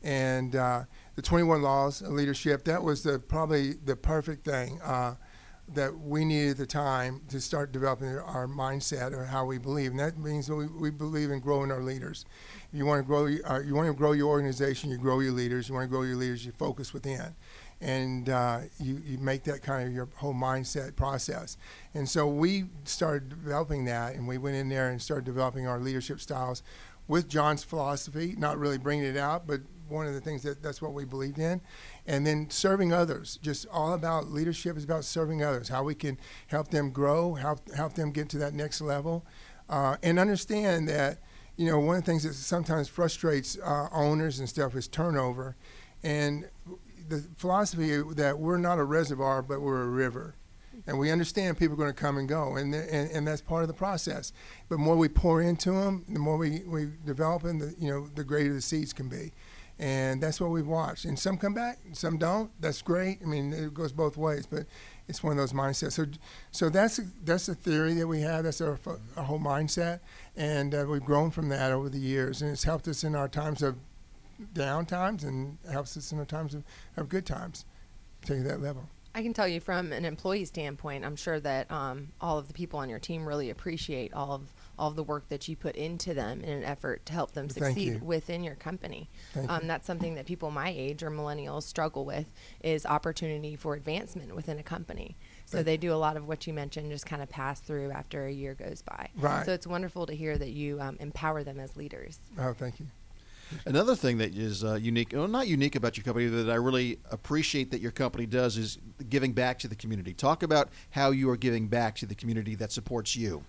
and 0.03 0.55
uh, 0.55 0.83
the 1.15 1.21
21 1.21 1.61
Laws 1.61 2.01
of 2.01 2.13
Leadership 2.13 2.63
that 2.63 2.81
was 2.81 3.03
the 3.03 3.19
probably 3.19 3.73
the 3.73 3.97
perfect 3.97 4.45
thing. 4.45 4.79
Uh, 4.81 5.15
that 5.73 5.97
we 5.97 6.25
needed 6.25 6.51
at 6.51 6.57
the 6.57 6.65
time 6.65 7.21
to 7.29 7.39
start 7.39 7.71
developing 7.71 8.17
our 8.17 8.47
mindset 8.47 9.13
or 9.13 9.25
how 9.25 9.45
we 9.45 9.57
believe, 9.57 9.91
and 9.91 9.99
that 9.99 10.17
means 10.17 10.49
we, 10.49 10.67
we 10.67 10.89
believe 10.89 11.31
in 11.31 11.39
growing 11.39 11.71
our 11.71 11.81
leaders. 11.81 12.25
You 12.73 12.85
want 12.85 13.00
to 13.00 13.03
grow, 13.03 13.25
uh, 13.25 13.59
you 13.59 13.75
want 13.75 13.88
to 13.88 13.94
grow 13.94 14.13
your 14.13 14.29
organization, 14.29 14.89
you 14.89 14.97
grow 14.97 15.19
your 15.19 15.33
leaders. 15.33 15.68
You 15.68 15.75
want 15.75 15.85
to 15.85 15.89
grow 15.89 16.03
your 16.03 16.15
leaders, 16.15 16.45
you 16.45 16.53
focus 16.53 16.94
within, 16.94 17.35
and 17.81 18.29
uh, 18.29 18.62
you 18.79 19.01
you 19.06 19.18
make 19.18 19.44
that 19.44 19.62
kind 19.62 19.88
of 19.88 19.94
your 19.94 20.07
whole 20.15 20.33
mindset 20.33 20.95
process. 20.95 21.57
And 21.94 22.07
so 22.07 22.27
we 22.27 22.65
started 22.85 23.29
developing 23.29 23.85
that, 23.85 24.15
and 24.15 24.27
we 24.27 24.38
went 24.38 24.56
in 24.56 24.69
there 24.69 24.89
and 24.89 25.01
started 25.01 25.25
developing 25.25 25.68
our 25.68 25.79
leadership 25.79 26.21
styles 26.21 26.63
with 27.07 27.27
John's 27.27 27.63
philosophy, 27.63 28.35
not 28.38 28.57
really 28.57 28.77
bringing 28.77 29.06
it 29.06 29.17
out, 29.17 29.45
but 29.45 29.62
one 29.89 30.07
of 30.07 30.13
the 30.13 30.21
things 30.21 30.41
that 30.44 30.63
that's 30.63 30.81
what 30.81 30.94
we 30.94 31.03
believed 31.03 31.38
in 31.38 31.59
and 32.07 32.25
then 32.25 32.50
serving 32.50 32.94
others 32.94 33.38
just 33.41 33.67
all 33.71 33.94
about 33.94 34.31
leadership 34.31 34.77
is 34.77 34.85
about 34.85 35.03
serving 35.03 35.43
others 35.43 35.67
how 35.67 35.84
we 35.84 35.93
can 35.93 36.17
help 36.48 36.69
them 36.69 36.91
grow 36.91 37.34
help 37.34 37.69
help 37.74 37.93
them 37.93 38.10
get 38.10 38.29
to 38.29 38.38
that 38.38 38.53
next 38.53 38.79
level 38.79 39.25
uh, 39.69 39.98
and 40.01 40.17
understand 40.17 40.88
that 40.88 41.19
you 41.62 41.70
know 41.70 41.80
one 41.80 41.98
of 41.98 42.03
the 42.03 42.12
things 42.12 42.24
that 42.24 42.34
sometimes 42.34 42.88
frustrates 42.88 43.58
uh, 43.60 43.88
owners 43.91 44.39
and 44.39 44.50
stuff 44.50 44.75
is 44.75 44.88
turnover 44.88 45.56
and 46.03 46.50
the 47.08 47.24
philosophy 47.38 48.01
that 48.15 48.39
we're 48.39 48.58
not 48.58 48.80
a 48.80 48.84
reservoir 48.84 49.41
but 49.41 49.62
we're 49.62 49.84
a 49.84 49.88
river 49.88 50.36
and 50.88 50.98
we 50.98 51.12
understand 51.12 51.58
people 51.58 51.74
are 51.74 51.77
going 51.77 51.94
to 51.94 52.00
come 52.00 52.18
and 52.18 52.27
go, 52.27 52.56
and, 52.56 52.74
and 52.74 53.12
and 53.12 53.27
that's 53.27 53.41
part 53.41 53.62
of 53.62 53.68
the 53.68 53.74
process. 53.74 54.34
But 54.70 54.80
more 54.80 54.96
we 54.96 55.10
pour 55.10 55.41
into 55.41 55.72
them, 55.72 56.06
the 56.10 56.20
more 56.20 56.38
we, 56.38 56.63
we 56.65 56.89
develop 57.06 57.44
them, 57.44 57.60
the 57.60 57.75
you 57.77 57.89
know 57.89 58.08
the 58.15 58.24
greater 58.24 58.53
the 58.53 58.62
seeds 58.62 58.94
can 58.94 59.08
be, 59.08 59.32
and 59.80 60.22
that's 60.22 60.41
what 60.41 60.50
we've 60.50 60.68
watched. 60.68 61.06
And 61.06 61.18
some 61.18 61.38
come 61.38 61.53
back, 61.53 61.80
some 61.94 62.18
don't. 62.18 62.50
That's 62.60 62.82
great. 62.82 63.20
I 63.22 63.25
mean, 63.25 63.53
it 63.53 63.74
goes 63.74 63.91
both 63.91 64.18
ways, 64.18 64.46
but 64.46 64.65
it's 65.08 65.24
one 65.24 65.31
of 65.31 65.38
those 65.38 65.53
mindsets. 65.53 65.93
So 65.93 66.05
so 66.51 66.70
that's 66.70 67.00
that's 67.24 67.46
the 67.46 67.55
theory 67.55 67.93
that 67.96 68.08
we 68.08 68.22
have. 68.22 68.43
That's 68.43 68.62
our, 68.62 68.79
our 69.17 69.24
whole 69.24 69.39
mindset, 69.39 70.00
and 70.36 70.74
uh, 70.74 70.86
we've 70.88 71.03
grown 71.03 71.31
from 71.31 71.50
that 71.50 71.72
over 71.72 71.89
the 71.89 72.00
years, 72.00 72.41
and 72.41 72.51
it's 72.51 72.63
helped 72.63 72.88
us 72.88 73.03
in 73.03 73.15
our 73.15 73.27
times 73.27 73.62
of 73.62 73.75
down 74.53 74.86
times, 74.86 75.24
and 75.24 75.58
helps 75.70 75.98
us 75.98 76.12
in 76.12 76.20
our 76.20 76.25
times 76.25 76.53
of, 76.53 76.63
of 76.98 77.10
good 77.10 77.25
times, 77.25 77.65
take 78.25 78.43
that 78.43 78.62
level. 78.62 78.89
I 79.13 79.24
can 79.24 79.34
tell 79.34 79.48
you 79.48 79.60
from 79.60 79.91
an 79.91 80.06
employee 80.06 80.46
standpoint, 80.46 81.03
I'm 81.03 81.15
sure 81.15 81.39
that 81.39 81.70
um, 81.70 82.10
all 82.22 82.38
of 82.38 82.48
the 82.48 82.53
people 82.53 82.80
on 82.80 82.89
your 82.89 83.00
team 83.00 83.27
really 83.27 83.50
appreciate 83.50 84.13
all 84.13 84.32
of 84.32 84.53
all 84.80 84.89
of 84.89 84.96
the 84.96 85.03
work 85.03 85.27
that 85.30 85.48
you 85.48 85.56
put 85.56 85.75
into 85.75 86.13
them 86.13 86.41
in 86.41 86.50
an 86.50 86.63
effort 86.63 87.06
to 87.06 87.13
help 87.13 87.34
them 87.34 87.50
succeed 87.50 87.94
you. 87.94 88.00
within 88.03 88.44
your 88.44 88.56
company. 88.56 89.10
Um, 89.48 89.62
you. 89.62 89.68
that's 89.68 89.86
something 89.86 90.15
that 90.15 90.25
people 90.25 90.50
my 90.50 90.74
age 90.75 91.03
or 91.03 91.12
millennials 91.12 91.63
struggle 91.63 92.03
with 92.03 92.25
is 92.63 92.86
opportunity 92.86 93.56
for 93.56 93.75
advancement 93.75 94.34
within 94.36 94.58
a 94.58 94.63
company. 94.63 95.18
So 95.46 95.58
Thank 95.58 95.65
they 95.65 95.77
do 95.77 95.94
a 95.94 95.96
lot 95.96 96.18
of 96.18 96.27
what 96.27 96.48
you 96.48 96.53
mentioned, 96.53 96.89
just 96.89 97.06
kind 97.06 97.22
of 97.22 97.30
pass 97.30 97.60
through 97.60 97.91
after 97.91 98.25
a 98.25 98.32
year 98.32 98.56
goes 98.56 98.82
by. 98.82 99.10
Right. 99.15 99.46
So 99.46 99.53
it's 99.53 99.68
wonderful 99.68 100.08
to 100.08 100.15
hear 100.15 100.38
that 100.38 100.50
you 100.50 100.80
um, 100.80 100.98
empower 101.00 101.44
them 101.44 101.60
as 101.60 101.75
leaders. 101.75 102.18
Oh, 102.39 102.53
thank 102.53 102.80
you. 102.80 102.88
Another 103.65 103.96
thing 103.96 104.17
that 104.20 104.36
is 104.36 104.63
uh, 104.63 104.75
unique, 104.75 105.12
well, 105.13 105.27
not 105.27 105.48
unique 105.48 105.75
about 105.75 105.98
your 105.98 106.03
company, 106.03 106.27
that 106.27 106.50
I 106.50 106.55
really 106.55 107.00
appreciate 107.12 107.72
that 107.72 107.81
your 107.81 107.91
company 107.91 108.25
does 108.25 108.58
is 108.58 108.77
giving 109.10 109.34
back 109.34 109.60
to 109.60 109.67
the 109.67 109.75
community. 109.75 110.13
Talk 110.13 110.43
about 110.43 110.70
how 110.91 111.12
you 111.12 111.29
are 111.29 111.38
giving 111.38 111.67
back 111.67 111.96
to 111.98 112.05
the 112.05 112.15
community 112.15 112.55
that 112.55 112.72
supports 112.72 113.15
you. 113.15 113.43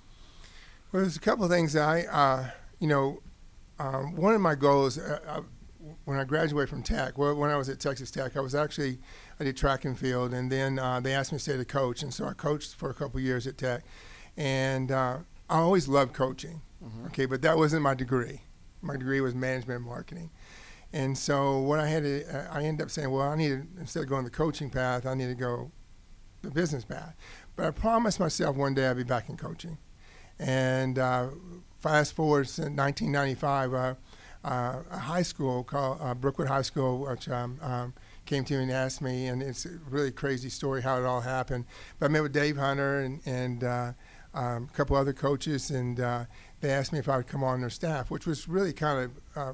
Well, 0.91 1.03
there's 1.03 1.17
a 1.17 1.21
couple 1.21 1.45
of 1.45 1.51
things 1.51 1.75
I, 1.77 2.03
uh, 2.03 2.51
you 2.79 2.89
know, 2.89 3.21
um, 3.79 4.17
one 4.17 4.35
of 4.35 4.41
my 4.41 4.55
goals 4.55 4.99
uh, 4.99 5.19
uh, 5.27 5.41
when 6.05 6.19
I 6.19 6.25
graduated 6.25 6.69
from 6.69 6.83
Tech, 6.83 7.19
well, 7.19 7.35
when 7.35 7.51
I 7.51 7.57
was 7.57 7.69
at 7.69 7.81
Texas 7.81 8.11
Tech, 8.11 8.37
I 8.37 8.41
was 8.41 8.55
actually 8.55 8.99
I 9.41 9.45
did 9.45 9.57
track 9.57 9.85
and 9.85 9.99
field, 9.99 10.33
and 10.33 10.51
then 10.51 10.79
uh, 10.79 11.01
they 11.01 11.13
asked 11.13 11.33
me 11.33 11.39
to 11.39 11.43
stay 11.43 11.57
to 11.57 11.65
coach, 11.65 12.03
and 12.03 12.13
so 12.13 12.27
I 12.27 12.33
coached 12.33 12.75
for 12.75 12.91
a 12.91 12.95
couple 12.95 13.19
of 13.19 13.25
years 13.25 13.47
at 13.47 13.59
Tech, 13.59 13.83
and 14.37 14.91
uh, 14.91 15.19
I 15.49 15.59
always 15.59 15.89
loved 15.89 16.13
coaching. 16.13 16.63
Mm-hmm. 16.85 17.07
Okay, 17.07 17.27
but 17.27 17.43
that 17.43 17.57
wasn't 17.57 17.83
my 17.83 17.95
degree. 17.95 18.43
My 18.83 18.97
degree 18.97 19.21
was 19.21 19.35
management 19.35 19.79
and 19.79 19.87
marketing. 19.87 20.31
And 20.93 21.17
so 21.17 21.59
what 21.61 21.81
I 21.81 21.87
had 21.87 22.03
to, 22.03 22.25
uh, 22.25 22.53
I 22.53 22.65
ended 22.65 22.85
up 22.85 22.91
saying, 22.91 23.11
well, 23.11 23.29
I 23.29 23.37
need 23.37 23.49
to, 23.49 23.81
instead 23.81 24.03
of 24.03 24.09
going 24.09 24.25
the 24.25 24.31
coaching 24.31 24.69
path, 24.69 25.07
I 25.07 25.15
need 25.15 25.29
to 25.29 25.35
go 25.35 25.71
the 26.43 26.51
business 26.51 26.85
path. 26.85 27.15
But 27.57 27.67
I 27.67 27.71
promised 27.71 28.21
myself 28.21 28.57
one 28.57 28.75
day 28.75 28.89
I'd 28.89 28.97
be 28.97 29.05
back 29.05 29.29
in 29.29 29.37
coaching. 29.37 29.79
And 30.39 30.99
uh, 30.99 31.29
fast 31.81 32.15
forward 32.15 32.47
to 32.49 32.63
1995, 32.63 33.75
uh, 33.75 33.95
uh, 34.45 34.83
a 34.91 34.99
high 34.99 35.23
school 35.23 35.63
called 35.63 35.99
uh, 36.01 36.15
Brookwood 36.15 36.49
High 36.49 36.63
School, 36.63 37.07
which 37.07 37.29
um, 37.29 37.59
um, 37.63 37.95
came 38.27 38.45
to 38.45 38.55
me 38.55 38.65
and 38.65 38.73
asked 38.73 39.01
me, 39.01 39.29
and 39.29 39.43
it's 39.43 39.65
a 39.65 39.79
really 39.89 40.11
crazy 40.11 40.49
story 40.49 40.83
how 40.83 40.99
it 40.99 41.05
all 41.05 41.21
happened. 41.21 41.65
But 41.99 42.07
I 42.07 42.09
met 42.09 42.23
with 42.23 42.33
Dave 42.33 42.57
Hunter 42.57 43.01
and, 43.01 43.21
and 43.25 43.63
um, 43.63 43.95
a 44.35 44.77
couple 44.77 44.97
other 44.97 45.13
coaches, 45.13 45.71
and 45.71 46.01
they 46.63 46.71
asked 46.71 46.93
me 46.93 46.99
if 46.99 47.09
I 47.09 47.19
would 47.19 47.27
come 47.27 47.45
on 47.45 47.61
their 47.61 47.71
staff, 47.71 48.11
which 48.11 48.27
was 48.27 48.49
really 48.49 48.73
kind 48.73 49.05
of 49.05 49.11
uh, 49.37 49.53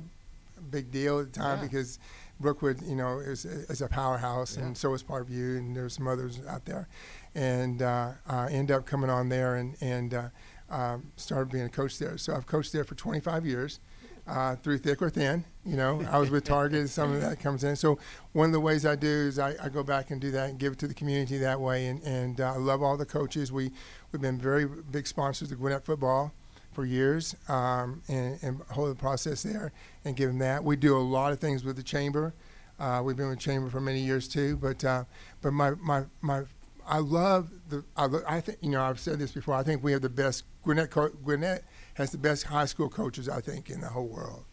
a 0.59 0.61
big 0.71 0.93
deal 0.93 1.19
at 1.19 1.33
the 1.33 1.41
time 1.41 1.59
yeah. 1.59 1.65
because 1.65 1.99
Brookwood, 2.39 2.83
you 2.83 2.95
know, 2.95 3.19
is, 3.19 3.45
is 3.45 3.83
a 3.83 3.89
powerhouse, 3.89 4.57
yeah. 4.57 4.67
and 4.67 4.77
so 4.77 4.93
is 4.95 5.03
Parkview, 5.03 5.59
and 5.59 5.75
there's 5.75 5.95
some 5.95 6.07
others 6.07 6.41
out 6.47 6.67
there. 6.67 6.87
And 7.35 7.83
uh, 7.83 8.13
I 8.27 8.51
ended 8.51 8.77
up 8.77 8.87
coming 8.87 9.11
on 9.11 9.31
there 9.31 9.57
and, 9.57 9.75
and 9.81 10.15
uh, 10.15 10.29
um, 10.71 11.11
started 11.17 11.51
being 11.51 11.65
a 11.65 11.71
coach 11.71 11.99
there. 11.99 12.19
So 12.19 12.35
I've 12.35 12.47
coached 12.47 12.73
there 12.73 12.85
for 12.85 12.95
25 12.95 13.45
years. 13.45 13.81
Uh, 14.27 14.57
through 14.57 14.77
thick 14.77 15.01
or 15.01 15.09
thin. 15.09 15.43
You 15.65 15.79
know, 15.79 16.07
I 16.11 16.19
was 16.19 16.29
with 16.29 16.45
Target, 16.45 16.91
some 16.91 17.15
of 17.15 17.23
that 17.23 17.41
comes 17.41 17.65
in. 17.65 17.77
So 17.77 17.99
one 18.35 18.45
of 18.45 18.53
the 18.53 18.61
ways 18.61 18.85
I 18.85 18.95
do 18.95 19.09
is 19.09 19.39
I, 19.39 19.55
I, 19.59 19.71
go 19.71 19.83
back 19.83 20.11
and 20.11 20.21
do 20.21 20.31
that 20.33 20.51
and 20.51 20.59
give 20.59 20.75
it 20.75 20.79
to 20.81 20.87
the 20.87 20.93
community 20.93 21.39
that 21.39 21.59
way. 21.59 21.87
And, 21.87 22.03
and 22.03 22.39
uh, 22.39 22.53
I 22.53 22.57
love 22.59 22.83
all 22.83 22.99
the 22.99 23.07
coaches. 23.07 23.51
We, 23.51 23.71
we've 24.13 24.21
been 24.21 24.39
very 24.39 24.67
big 24.67 25.07
sponsors 25.07 25.51
of 25.51 25.59
Gwinnett 25.59 25.83
football 25.83 26.35
for 26.79 26.85
years 26.85 27.35
um, 27.49 28.01
and, 28.07 28.39
and, 28.41 28.63
hold 28.71 28.89
the 28.89 28.95
process 28.95 29.43
there 29.43 29.73
and 30.05 30.15
give 30.15 30.29
them 30.29 30.39
that. 30.39 30.63
We 30.63 30.77
do 30.77 30.97
a 30.97 31.01
lot 31.01 31.33
of 31.33 31.41
things 31.41 31.65
with 31.65 31.75
the 31.75 31.83
chamber. 31.83 32.33
Uh, 32.79 33.03
we've 33.05 33.17
been 33.17 33.31
with 33.31 33.41
chamber 33.41 33.69
for 33.69 33.81
many 33.81 33.99
years 33.99 34.29
too. 34.29 34.57
But 34.59 34.85
uh, 34.85 35.03
but 35.43 35.53
my, 35.53 35.73
my 35.81 36.05
my 36.21 36.43
I 36.87 36.99
love 36.99 37.51
the 37.69 37.85
I, 37.97 38.07
I 38.29 38.41
think 38.41 38.59
you 38.61 38.71
know 38.71 38.81
I've 38.81 39.01
said 39.01 39.19
this 39.19 39.33
before. 39.33 39.57
I 39.57 39.65
think 39.65 39.83
we 39.83 39.91
have 39.91 40.03
the 40.03 40.09
best 40.09 40.45
Gwinnett 40.63 40.93
Gwinnett 41.25 41.65
has 41.95 42.13
the 42.13 42.19
best 42.19 42.45
high 42.45 42.67
school 42.67 42.89
coaches 42.89 43.29
I 43.29 43.41
think 43.41 43.71
in 43.71 43.81
the 43.81 43.89
whole 43.89 44.07
world. 44.07 44.45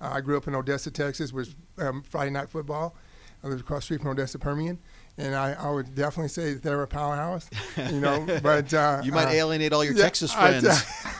Uh, 0.00 0.08
I 0.14 0.22
grew 0.22 0.38
up 0.38 0.48
in 0.48 0.54
Odessa, 0.54 0.90
Texas, 0.90 1.34
which 1.34 1.50
um, 1.76 2.02
Friday 2.02 2.30
night 2.30 2.48
football. 2.48 2.96
I 3.42 3.48
lived 3.48 3.60
across 3.60 3.80
the 3.80 3.84
street 3.84 4.00
from 4.00 4.12
Odessa 4.12 4.38
Permian 4.38 4.78
and 5.16 5.34
I, 5.34 5.52
I 5.52 5.70
would 5.70 5.94
definitely 5.94 6.28
say 6.28 6.54
that 6.54 6.62
they're 6.62 6.82
a 6.82 6.88
powerhouse, 6.88 7.48
you 7.76 8.00
know. 8.00 8.26
but 8.42 8.72
uh, 8.74 9.00
you 9.04 9.12
might 9.12 9.26
uh, 9.26 9.32
alienate 9.32 9.72
all 9.72 9.84
your 9.84 9.94
Texas 9.94 10.32
friends. 10.32 10.64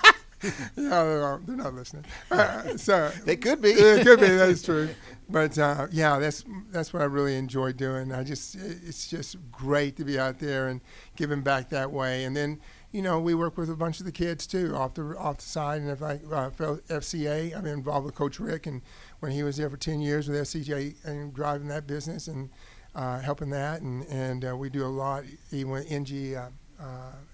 yeah, 0.76 1.04
they're, 1.04 1.40
they're, 1.46 1.56
not 1.56 1.74
listening. 1.74 2.04
Uh, 2.30 2.76
so 2.76 3.10
they 3.24 3.36
could 3.36 3.62
be. 3.62 3.70
it 3.72 4.04
could 4.04 4.20
be. 4.20 4.28
That's 4.28 4.62
true. 4.62 4.90
But 5.28 5.58
uh, 5.58 5.86
yeah, 5.90 6.18
that's 6.18 6.44
that's 6.70 6.92
what 6.92 7.02
I 7.02 7.06
really 7.06 7.36
enjoy 7.36 7.72
doing. 7.72 8.12
I 8.12 8.22
just 8.24 8.56
it's 8.56 9.08
just 9.08 9.36
great 9.50 9.96
to 9.96 10.04
be 10.04 10.18
out 10.18 10.38
there 10.38 10.68
and 10.68 10.80
giving 11.16 11.40
back 11.40 11.70
that 11.70 11.90
way. 11.90 12.24
And 12.24 12.36
then 12.36 12.60
you 12.92 13.00
know 13.00 13.18
we 13.18 13.34
work 13.34 13.56
with 13.56 13.70
a 13.70 13.76
bunch 13.76 14.00
of 14.00 14.06
the 14.06 14.12
kids 14.12 14.46
too 14.46 14.74
off 14.76 14.94
the 14.94 15.16
off 15.16 15.38
the 15.38 15.44
side. 15.44 15.80
And 15.80 15.90
if 15.90 16.02
I 16.02 16.14
uh, 16.30 16.50
FCA, 16.50 17.56
I'm 17.56 17.66
involved 17.66 18.04
with 18.04 18.14
Coach 18.14 18.38
Rick, 18.38 18.66
and 18.66 18.82
when 19.20 19.32
he 19.32 19.42
was 19.42 19.56
there 19.56 19.70
for 19.70 19.78
ten 19.78 20.00
years 20.00 20.28
with 20.28 20.38
FCA 20.38 20.94
and 21.04 21.32
driving 21.32 21.68
that 21.68 21.86
business 21.86 22.28
and 22.28 22.50
uh, 22.94 23.18
helping 23.20 23.50
that, 23.50 23.80
and 23.80 24.04
and 24.08 24.44
uh, 24.44 24.54
we 24.54 24.68
do 24.68 24.84
a 24.84 24.88
lot 24.88 25.24
even 25.52 25.72
with 25.72 25.90
NG. 25.90 26.36
Uh, 26.36 26.50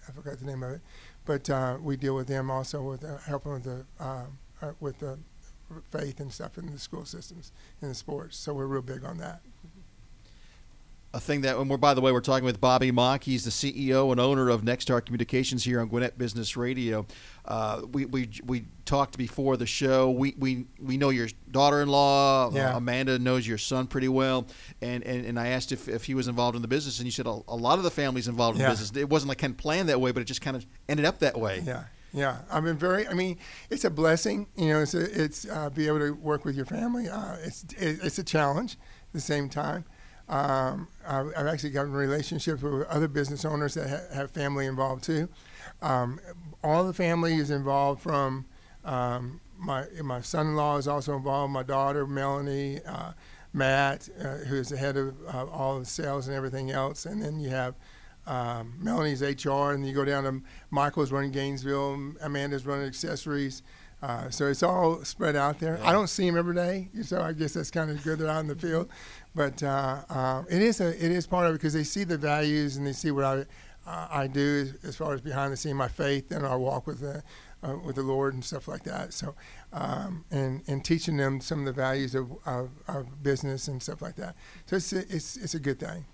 I 0.06 0.12
forgot 0.12 0.38
the 0.38 0.44
name 0.44 0.62
of 0.62 0.72
it 0.72 0.80
but 1.30 1.48
uh, 1.48 1.76
we 1.80 1.96
deal 1.96 2.16
with 2.16 2.26
them 2.26 2.50
also 2.50 2.82
with 2.82 3.04
uh, 3.04 3.16
helping 3.18 3.52
with 3.52 3.62
the 3.62 3.86
uh, 4.00 4.24
uh, 4.62 4.72
with 4.80 4.98
the 4.98 5.16
faith 5.92 6.18
and 6.18 6.32
stuff 6.32 6.58
in 6.58 6.66
the 6.72 6.76
school 6.76 7.04
systems 7.04 7.52
in 7.80 7.88
the 7.88 7.94
sports. 7.94 8.36
So 8.36 8.52
we're 8.52 8.66
real 8.66 8.82
big 8.82 9.04
on 9.04 9.18
that 9.18 9.40
a 11.12 11.18
thing 11.18 11.40
that, 11.40 11.56
and 11.56 11.68
we're 11.68 11.76
by 11.76 11.94
the 11.94 12.00
way, 12.00 12.12
we're 12.12 12.20
talking 12.20 12.44
with 12.44 12.60
Bobby 12.60 12.92
Moeck. 12.92 13.24
He's 13.24 13.44
the 13.44 13.50
CEO 13.50 14.12
and 14.12 14.20
owner 14.20 14.48
of 14.48 14.62
Next 14.62 14.84
Star 14.84 15.00
Communications 15.00 15.64
here 15.64 15.80
on 15.80 15.88
Gwinnett 15.88 16.16
Business 16.16 16.56
Radio. 16.56 17.04
Uh, 17.44 17.82
we, 17.90 18.04
we 18.04 18.30
we 18.44 18.66
talked 18.84 19.18
before 19.18 19.56
the 19.56 19.66
show. 19.66 20.10
We 20.10 20.34
we, 20.38 20.66
we 20.80 20.96
know 20.96 21.08
your 21.08 21.28
daughter-in-law. 21.50 22.52
Yeah. 22.52 22.74
Uh, 22.74 22.76
Amanda 22.76 23.18
knows 23.18 23.46
your 23.46 23.58
son 23.58 23.88
pretty 23.88 24.08
well, 24.08 24.46
and, 24.80 25.02
and, 25.02 25.26
and 25.26 25.40
I 25.40 25.48
asked 25.48 25.72
if, 25.72 25.88
if 25.88 26.04
he 26.04 26.14
was 26.14 26.28
involved 26.28 26.54
in 26.54 26.62
the 26.62 26.68
business, 26.68 26.98
and 26.98 27.06
you 27.06 27.12
said 27.12 27.26
a, 27.26 27.40
a 27.48 27.56
lot 27.56 27.78
of 27.78 27.84
the 27.84 27.90
family's 27.90 28.28
involved 28.28 28.58
in 28.58 28.62
yeah. 28.62 28.68
the 28.68 28.72
business. 28.74 28.96
It 28.96 29.08
wasn't 29.08 29.30
like 29.30 29.38
kind 29.38 29.52
of 29.52 29.58
planned 29.58 29.88
that 29.88 30.00
way, 30.00 30.12
but 30.12 30.20
it 30.20 30.26
just 30.26 30.42
kind 30.42 30.56
of 30.56 30.64
ended 30.88 31.06
up 31.06 31.18
that 31.20 31.38
way. 31.38 31.62
Yeah. 31.64 31.84
Yeah, 32.12 32.38
I've 32.50 32.64
been 32.64 32.76
very. 32.76 33.06
I 33.06 33.14
mean, 33.14 33.38
it's 33.70 33.84
a 33.84 33.90
blessing. 33.90 34.48
You 34.56 34.70
know, 34.70 34.82
it's 34.82 34.94
a, 34.94 35.22
it's 35.22 35.48
uh, 35.48 35.70
be 35.70 35.86
able 35.86 36.00
to 36.00 36.10
work 36.10 36.44
with 36.44 36.56
your 36.56 36.64
family. 36.64 37.08
Uh, 37.08 37.36
it's 37.44 37.62
it, 37.78 38.00
it's 38.02 38.18
a 38.18 38.24
challenge 38.24 38.72
at 38.74 39.12
the 39.12 39.20
same 39.20 39.48
time. 39.48 39.84
Um, 40.30 40.86
I've, 41.04 41.26
I've, 41.36 41.46
actually 41.48 41.70
gotten 41.70 41.92
relationships 41.92 42.62
with 42.62 42.86
other 42.86 43.08
business 43.08 43.44
owners 43.44 43.74
that 43.74 43.90
ha- 43.90 44.14
have 44.14 44.30
family 44.30 44.66
involved 44.66 45.02
too. 45.02 45.28
Um, 45.82 46.20
all 46.62 46.84
the 46.84 46.92
family 46.92 47.34
is 47.34 47.50
involved 47.50 48.00
from 48.00 48.46
um, 48.84 49.40
my 49.58 49.86
my 50.04 50.20
son-in-law 50.20 50.76
is 50.76 50.86
also 50.86 51.16
involved. 51.16 51.52
My 51.52 51.64
daughter 51.64 52.06
Melanie, 52.06 52.80
uh, 52.86 53.12
Matt, 53.52 54.08
uh, 54.20 54.36
who 54.46 54.54
is 54.54 54.68
the 54.68 54.76
head 54.76 54.96
of 54.96 55.16
uh, 55.26 55.46
all 55.46 55.78
of 55.78 55.82
the 55.82 55.90
sales 55.90 56.28
and 56.28 56.36
everything 56.36 56.70
else, 56.70 57.06
and 57.06 57.20
then 57.20 57.40
you 57.40 57.50
have. 57.50 57.74
Um, 58.26 58.74
Melanie's 58.78 59.22
HR, 59.22 59.72
and 59.72 59.84
you 59.84 59.92
go 59.92 60.04
down 60.04 60.22
to 60.24 60.42
Michael's 60.70 61.10
running 61.10 61.32
Gainesville, 61.32 62.12
Amanda's 62.20 62.64
running 62.64 62.86
accessories, 62.86 63.62
uh, 64.02 64.30
so 64.30 64.46
it's 64.46 64.62
all 64.62 65.04
spread 65.04 65.36
out 65.36 65.58
there. 65.58 65.78
Yeah. 65.78 65.88
I 65.88 65.92
don't 65.92 66.06
see 66.06 66.24
them 66.26 66.38
every 66.38 66.54
day, 66.54 66.88
so 67.02 67.20
I 67.20 67.32
guess 67.32 67.52
that's 67.52 67.70
kind 67.70 67.90
of 67.90 68.02
good. 68.02 68.18
They're 68.18 68.28
out 68.28 68.40
in 68.40 68.46
the 68.46 68.54
field, 68.54 68.88
but 69.34 69.62
uh, 69.62 70.02
uh, 70.08 70.42
it 70.50 70.62
is 70.62 70.80
a 70.80 70.88
it 70.88 71.10
is 71.10 71.26
part 71.26 71.46
of 71.46 71.54
it 71.54 71.58
because 71.58 71.72
they 71.72 71.84
see 71.84 72.04
the 72.04 72.18
values 72.18 72.76
and 72.76 72.86
they 72.86 72.92
see 72.92 73.10
what 73.10 73.24
I 73.24 73.44
uh, 73.86 74.08
I 74.10 74.26
do 74.26 74.72
as, 74.82 74.88
as, 74.90 74.96
far 74.96 75.14
as 75.14 75.20
behind 75.20 75.52
the 75.52 75.56
scene, 75.56 75.74
my 75.74 75.88
faith 75.88 76.30
and 76.30 76.44
our 76.44 76.58
walk 76.58 76.86
with 76.86 77.00
the 77.00 77.22
uh, 77.62 77.76
with 77.84 77.96
the 77.96 78.02
Lord 78.02 78.34
and 78.34 78.44
stuff 78.44 78.68
like 78.68 78.84
that. 78.84 79.12
So 79.12 79.34
um, 79.72 80.24
and 80.30 80.62
and 80.66 80.84
teaching 80.84 81.16
them 81.16 81.40
some 81.40 81.60
of 81.60 81.64
the 81.66 81.72
values 81.72 82.14
of, 82.14 82.30
of, 82.46 82.70
of 82.88 83.22
business 83.22 83.68
and 83.68 83.82
stuff 83.82 84.02
like 84.02 84.16
that. 84.16 84.34
So 84.66 84.76
it's 84.76 84.92
a, 84.92 84.98
it's 85.00 85.36
it's 85.36 85.54
a 85.54 85.60
good 85.60 85.78
thing. 85.78 86.04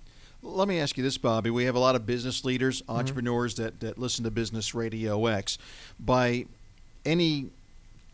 Let 0.42 0.68
me 0.68 0.78
ask 0.78 0.96
you 0.96 1.02
this, 1.02 1.18
Bobby. 1.18 1.50
We 1.50 1.64
have 1.64 1.75
a 1.75 1.80
lot 1.80 1.96
of 1.96 2.06
business 2.06 2.44
leaders, 2.44 2.82
mm-hmm. 2.82 2.92
entrepreneurs 2.92 3.54
mm-hmm. 3.54 3.64
that, 3.64 3.80
that 3.80 3.99
listen 3.99 4.25
to 4.25 4.30
Business 4.30 4.75
Radio 4.75 5.26
X. 5.26 5.58
By 5.99 6.46
any 7.04 7.50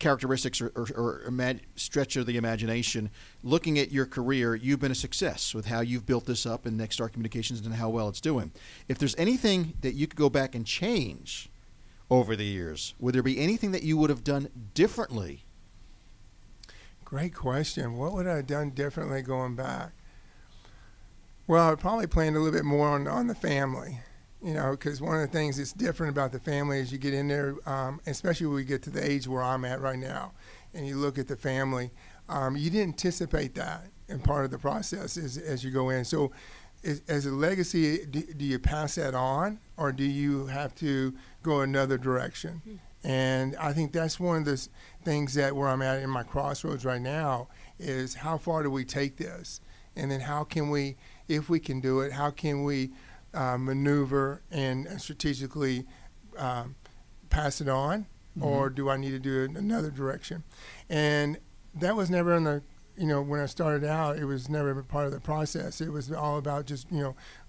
characteristics 0.02 0.60
or, 0.60 0.72
or, 0.74 0.86
or 0.94 1.22
imag- 1.28 1.60
stretch 1.76 2.16
of 2.16 2.26
the 2.26 2.36
imagination, 2.36 3.08
looking 3.42 3.78
at 3.78 3.92
your 3.92 4.04
career, 4.04 4.54
you've 4.54 4.80
been 4.80 4.92
a 4.92 4.96
success 4.96 5.54
with 5.54 5.66
how 5.66 5.80
you've 5.80 6.04
built 6.04 6.26
this 6.26 6.44
up 6.44 6.66
in 6.66 6.76
Next 6.76 6.96
Star 6.96 7.08
Communications 7.08 7.64
and 7.64 7.74
how 7.74 7.88
well 7.88 8.08
it's 8.08 8.20
doing. 8.20 8.50
If 8.88 8.98
there's 8.98 9.14
anything 9.16 9.74
that 9.80 9.94
you 9.94 10.06
could 10.06 10.18
go 10.18 10.28
back 10.28 10.54
and 10.54 10.66
change 10.66 11.48
over 12.10 12.36
the 12.36 12.44
years, 12.44 12.94
would 12.98 13.14
there 13.14 13.22
be 13.22 13.38
anything 13.38 13.70
that 13.70 13.84
you 13.84 13.96
would 13.96 14.10
have 14.10 14.24
done 14.24 14.48
differently? 14.74 15.44
Great 17.04 17.34
question. 17.34 17.96
What 17.96 18.12
would 18.12 18.26
I 18.26 18.36
have 18.36 18.46
done 18.46 18.70
differently 18.70 19.22
going 19.22 19.54
back? 19.54 19.92
Well, 21.46 21.64
I 21.64 21.70
would 21.70 21.78
probably 21.78 22.08
planned 22.08 22.34
a 22.34 22.40
little 22.40 22.58
bit 22.58 22.64
more 22.64 22.88
on, 22.88 23.06
on 23.06 23.28
the 23.28 23.34
family 23.34 24.00
you 24.42 24.54
know, 24.54 24.72
because 24.72 25.00
one 25.00 25.14
of 25.14 25.20
the 25.20 25.28
things 25.28 25.56
that's 25.56 25.72
different 25.72 26.10
about 26.10 26.32
the 26.32 26.40
family 26.40 26.80
is 26.80 26.90
you 26.90 26.98
get 26.98 27.14
in 27.14 27.28
there, 27.28 27.54
um, 27.66 28.00
especially 28.06 28.46
when 28.46 28.56
we 28.56 28.64
get 28.64 28.82
to 28.82 28.90
the 28.90 29.04
age 29.04 29.28
where 29.28 29.42
I'm 29.42 29.64
at 29.64 29.80
right 29.80 29.98
now, 29.98 30.32
and 30.74 30.86
you 30.86 30.96
look 30.96 31.18
at 31.18 31.28
the 31.28 31.36
family, 31.36 31.90
um, 32.28 32.56
you 32.56 32.70
didn't 32.70 32.88
anticipate 32.88 33.54
that 33.54 33.86
in 34.08 34.20
part 34.20 34.44
of 34.44 34.50
the 34.50 34.58
process 34.58 35.16
as, 35.16 35.38
as 35.38 35.62
you 35.62 35.70
go 35.70 35.90
in. 35.90 36.04
So, 36.04 36.32
is, 36.82 37.02
as 37.06 37.26
a 37.26 37.30
legacy, 37.30 38.04
do, 38.06 38.22
do, 38.22 38.44
you 38.44 38.58
pass 38.58 38.96
that 38.96 39.14
on, 39.14 39.60
or 39.76 39.92
do 39.92 40.02
you 40.02 40.46
have 40.46 40.74
to 40.76 41.14
go 41.42 41.60
another 41.60 41.96
direction? 41.96 42.60
Mm-hmm. 42.66 43.08
And 43.08 43.56
I 43.56 43.72
think 43.72 43.92
that's 43.92 44.18
one 44.18 44.38
of 44.38 44.44
the 44.44 44.68
things 45.04 45.34
that 45.34 45.54
where 45.54 45.68
I'm 45.68 45.82
at 45.82 46.02
in 46.02 46.10
my 46.10 46.24
crossroads 46.24 46.84
right 46.84 47.00
now 47.00 47.48
is 47.78 48.14
how 48.14 48.38
far 48.38 48.64
do 48.64 48.70
we 48.70 48.84
take 48.84 49.16
this, 49.16 49.60
and 49.94 50.10
then 50.10 50.20
how 50.20 50.42
can 50.42 50.70
we, 50.70 50.96
if 51.28 51.48
we 51.48 51.60
can 51.60 51.80
do 51.80 52.00
it, 52.00 52.12
how 52.12 52.30
can 52.30 52.64
we 52.64 52.90
uh, 53.34 53.56
maneuver 53.58 54.42
and 54.50 54.88
strategically 55.00 55.84
um, 56.36 56.74
pass 57.30 57.60
it 57.60 57.68
on, 57.68 58.06
mm-hmm. 58.36 58.44
or 58.44 58.70
do 58.70 58.88
I 58.88 58.96
need 58.96 59.10
to 59.10 59.18
do 59.18 59.42
it 59.42 59.50
in 59.50 59.56
another 59.56 59.90
direction? 59.90 60.44
And 60.88 61.38
that 61.74 61.96
was 61.96 62.10
never 62.10 62.34
in 62.34 62.44
the 62.44 62.62
you 62.96 63.06
know, 63.06 63.22
when 63.22 63.40
I 63.40 63.46
started 63.46 63.84
out, 63.84 64.18
it 64.18 64.26
was 64.26 64.48
never 64.48 64.78
a 64.78 64.84
part 64.84 65.06
of 65.06 65.12
the 65.12 65.20
process. 65.20 65.80
It 65.80 65.90
was 65.90 66.12
all 66.12 66.36
about 66.36 66.66
just, 66.66 66.90
you 66.92 67.00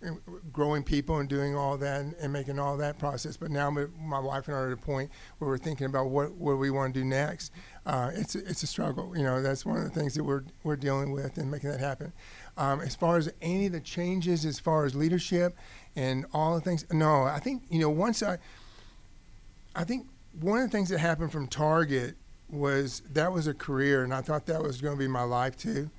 know, 0.02 0.20
growing 0.54 0.84
people 0.84 1.18
and 1.18 1.28
doing 1.28 1.56
all 1.56 1.78
that 1.78 2.02
and, 2.02 2.14
and 2.16 2.32
making 2.32 2.60
all 2.60 2.78
that 2.78 2.98
process. 2.98 3.36
But 3.36 3.52
now 3.52 3.70
my 3.70 4.20
wife 4.20 4.48
and 4.48 4.56
I 4.56 4.60
are 4.60 4.68
at 4.68 4.74
a 4.74 4.78
point 4.78 5.12
where 5.38 5.50
we're 5.50 5.58
thinking 5.58 5.86
about 5.86 6.10
what, 6.10 6.32
what 6.34 6.58
we 6.58 6.72
want 6.72 6.94
to 6.94 7.00
do 7.02 7.06
next. 7.06 7.52
Uh, 7.86 8.12
it's, 8.14 8.36
a, 8.36 8.40
it's 8.40 8.64
a 8.64 8.68
struggle. 8.68 9.18
You 9.18 9.24
know, 9.24 9.42
that's 9.42 9.66
one 9.66 9.78
of 9.78 9.84
the 9.84 9.90
things 9.90 10.14
that 10.16 10.24
we're, 10.24 10.44
we're 10.64 10.78
dealing 10.78 11.12
with 11.12 11.38
and 11.38 11.52
making 11.52 11.72
that 11.72 11.82
happen. 11.82 12.14
Um, 12.56 12.82
as 12.82 12.96
far 12.96 13.18
as 13.18 13.34
any 13.42 13.66
of 13.66 13.72
the 13.72 13.80
changes, 13.80 14.46
as 14.46 14.60
far 14.60 14.86
as 14.86 14.94
leadership 14.94 15.56
and 15.96 16.26
all 16.34 16.54
the 16.54 16.62
things, 16.62 16.86
no, 16.92 17.24
I 17.24 17.40
think, 17.40 17.64
you 17.70 17.80
know, 17.80 17.90
once 17.90 18.22
I, 18.22 18.38
I 19.76 19.84
think 19.84 20.08
one 20.40 20.60
of 20.60 20.70
the 20.70 20.72
things 20.72 20.90
that 20.90 21.00
happened 21.00 21.32
from 21.32 21.48
Target 21.48 22.16
was 22.50 23.02
that 23.12 23.32
was 23.32 23.48
a 23.48 23.54
career, 23.54 24.04
and 24.04 24.14
I 24.14 24.22
thought 24.22 24.46
that 24.46 24.62
was 24.62 24.82
going 24.82 24.96
to 24.96 25.00
be 25.00 25.08
my 25.08 25.24
life 25.24 25.58
too. 25.58 25.90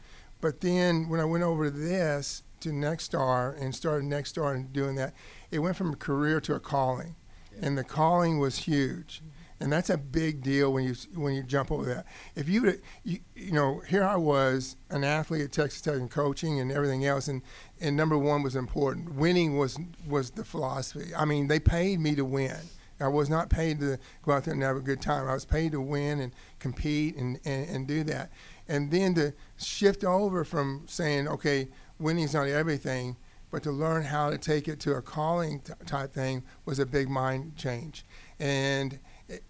But 0.40 0.60
then 0.60 1.08
when 1.08 1.20
I 1.20 1.24
went 1.24 1.42
over 1.42 1.64
to 1.64 1.70
this 1.70 2.42
to 2.60 2.72
Next 2.72 3.04
Star 3.04 3.56
and 3.58 3.74
started 3.74 4.04
Next 4.04 4.30
Star 4.30 4.54
and 4.54 4.72
doing 4.72 4.94
that, 4.94 5.14
it 5.50 5.58
went 5.58 5.76
from 5.76 5.92
a 5.92 5.96
career 5.96 6.40
to 6.42 6.54
a 6.54 6.60
calling, 6.60 7.16
yeah. 7.52 7.66
and 7.66 7.78
the 7.78 7.84
calling 7.84 8.38
was 8.38 8.58
huge. 8.58 9.22
And 9.64 9.72
that's 9.72 9.90
a 9.90 9.98
big 9.98 10.42
deal 10.42 10.72
when 10.72 10.84
you 10.84 10.94
when 11.14 11.34
you 11.34 11.42
jump 11.42 11.72
over 11.72 11.84
that. 11.86 12.06
If 12.36 12.48
you, 12.48 12.80
you 13.02 13.18
you 13.34 13.52
know, 13.52 13.80
here 13.88 14.04
I 14.04 14.16
was, 14.16 14.76
an 14.90 15.04
athlete 15.04 15.42
at 15.42 15.52
Texas 15.52 15.80
Tech 15.80 15.94
and 15.94 16.10
coaching 16.10 16.60
and 16.60 16.70
everything 16.70 17.04
else, 17.04 17.28
and 17.28 17.42
and 17.80 17.96
number 17.96 18.16
one 18.16 18.42
was 18.42 18.54
important. 18.54 19.14
Winning 19.14 19.58
was 19.58 19.78
was 20.06 20.30
the 20.30 20.44
philosophy. 20.44 21.14
I 21.16 21.24
mean, 21.24 21.48
they 21.48 21.58
paid 21.58 21.98
me 21.98 22.14
to 22.14 22.24
win 22.24 22.58
I 23.00 23.08
was 23.08 23.28
not 23.28 23.50
paid 23.50 23.80
to 23.80 23.98
go 24.22 24.32
out 24.32 24.44
there 24.44 24.54
and 24.54 24.62
have 24.62 24.76
a 24.76 24.80
good 24.80 25.02
time. 25.02 25.28
I 25.28 25.34
was 25.34 25.44
paid 25.44 25.72
to 25.72 25.80
win 25.80 26.20
and 26.20 26.32
compete 26.58 27.16
and, 27.16 27.40
and, 27.44 27.68
and 27.68 27.86
do 27.86 28.04
that. 28.04 28.30
And 28.68 28.90
then 28.90 29.14
to 29.14 29.34
shift 29.56 30.04
over 30.04 30.44
from 30.44 30.84
saying, 30.86 31.28
okay, 31.28 31.68
winning's 31.98 32.34
not 32.34 32.46
everything, 32.46 33.16
but 33.50 33.62
to 33.64 33.72
learn 33.72 34.04
how 34.04 34.30
to 34.30 34.38
take 34.38 34.68
it 34.68 34.80
to 34.80 34.94
a 34.94 35.02
calling 35.02 35.60
t- 35.60 35.72
type 35.86 36.12
thing 36.12 36.44
was 36.64 36.78
a 36.78 36.86
big 36.86 37.08
mind 37.08 37.56
change. 37.56 38.04
And 38.38 38.98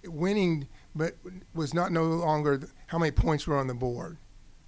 winning 0.04 0.69
but 0.95 1.16
was 1.54 1.75
not 1.75 1.93
no 1.93 2.04
longer 2.04 2.61
how 2.87 2.99
many 2.99 3.11
points 3.11 3.47
were 3.47 3.57
on 3.57 3.66
the 3.66 3.75
board. 3.75 4.19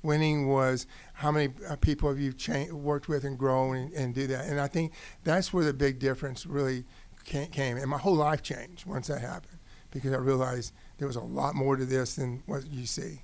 Winning 0.02 0.48
was 0.48 0.86
how 1.14 1.32
many 1.32 1.52
uh, 1.68 1.76
people 1.76 2.08
have 2.08 2.18
you 2.18 2.34
worked 2.74 3.08
with 3.08 3.24
and 3.24 3.38
grown 3.38 3.76
and, 3.76 3.92
and 3.92 4.14
do 4.14 4.26
that. 4.28 4.46
And 4.46 4.60
I 4.60 4.68
think 4.68 4.92
that's 5.24 5.52
where 5.52 5.64
the 5.64 5.72
big 5.72 5.98
difference 5.98 6.46
really 6.46 6.84
came, 7.24 7.76
and 7.76 7.86
my 7.88 7.98
whole 7.98 8.14
life 8.14 8.42
changed 8.42 8.86
once 8.86 9.08
that 9.08 9.20
happened 9.20 9.58
because 9.90 10.12
I 10.12 10.18
realized 10.18 10.72
there 10.98 11.08
was 11.08 11.16
a 11.16 11.20
lot 11.20 11.54
more 11.54 11.76
to 11.76 11.84
this 11.84 12.14
than 12.14 12.42
what 12.46 12.66
you 12.70 12.86
see. 12.86 13.22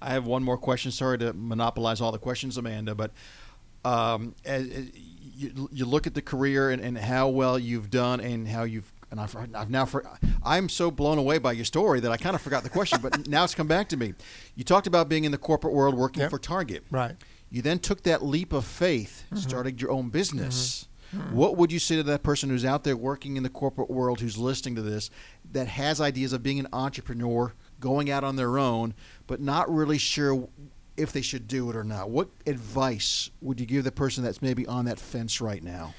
I 0.00 0.10
have 0.10 0.26
one 0.26 0.42
more 0.42 0.56
question. 0.56 0.90
Sorry 0.90 1.18
to 1.18 1.32
monopolize 1.32 2.00
all 2.00 2.12
the 2.12 2.18
questions, 2.18 2.56
Amanda, 2.56 2.94
but 2.94 3.12
um, 3.84 4.34
as, 4.44 4.68
as 4.68 4.90
you, 5.36 5.68
you, 5.72 5.84
look 5.84 6.06
at 6.06 6.14
the 6.14 6.22
career 6.22 6.70
and, 6.70 6.82
and, 6.82 6.98
how 6.98 7.28
well 7.28 7.58
you've 7.58 7.90
done 7.90 8.20
and 8.20 8.48
how 8.48 8.64
you've 8.64 8.92
and 9.10 9.20
I've, 9.20 9.36
I've 9.54 9.70
now 9.70 9.84
for, 9.84 10.04
I'm 10.44 10.68
so 10.68 10.90
blown 10.90 11.18
away 11.18 11.38
by 11.38 11.52
your 11.52 11.64
story 11.64 12.00
that 12.00 12.10
I 12.10 12.16
kind 12.16 12.34
of 12.34 12.42
forgot 12.42 12.62
the 12.62 12.70
question, 12.70 13.00
but 13.00 13.28
now 13.28 13.44
it's 13.44 13.54
come 13.54 13.68
back 13.68 13.88
to 13.90 13.96
me. 13.96 14.14
You 14.54 14.64
talked 14.64 14.86
about 14.86 15.08
being 15.08 15.24
in 15.24 15.32
the 15.32 15.38
corporate 15.38 15.72
world 15.72 15.94
working 15.94 16.22
yep. 16.22 16.30
for 16.30 16.38
Target. 16.38 16.84
Right. 16.90 17.16
You 17.50 17.62
then 17.62 17.78
took 17.78 18.02
that 18.02 18.24
leap 18.24 18.52
of 18.52 18.64
faith, 18.64 19.24
mm-hmm. 19.26 19.36
started 19.36 19.80
your 19.80 19.90
own 19.90 20.10
business. 20.10 20.82
Mm-hmm 20.82 20.92
what 21.30 21.56
would 21.56 21.70
you 21.70 21.78
say 21.78 21.96
to 21.96 22.02
that 22.02 22.22
person 22.22 22.50
who's 22.50 22.64
out 22.64 22.84
there 22.84 22.96
working 22.96 23.36
in 23.36 23.42
the 23.42 23.48
corporate 23.48 23.90
world 23.90 24.20
who's 24.20 24.36
listening 24.36 24.74
to 24.74 24.82
this 24.82 25.10
that 25.52 25.68
has 25.68 26.00
ideas 26.00 26.32
of 26.32 26.42
being 26.42 26.58
an 26.58 26.68
entrepreneur, 26.72 27.52
going 27.80 28.10
out 28.10 28.24
on 28.24 28.36
their 28.36 28.58
own, 28.58 28.94
but 29.26 29.40
not 29.40 29.72
really 29.72 29.98
sure 29.98 30.48
if 30.96 31.12
they 31.12 31.22
should 31.22 31.46
do 31.46 31.70
it 31.70 31.76
or 31.76 31.84
not? 31.84 32.10
What 32.10 32.28
advice 32.46 33.30
would 33.40 33.60
you 33.60 33.66
give 33.66 33.84
the 33.84 33.92
person 33.92 34.24
that's 34.24 34.42
maybe 34.42 34.66
on 34.66 34.86
that 34.86 34.98
fence 34.98 35.40
right 35.40 35.62
now? 35.62 35.94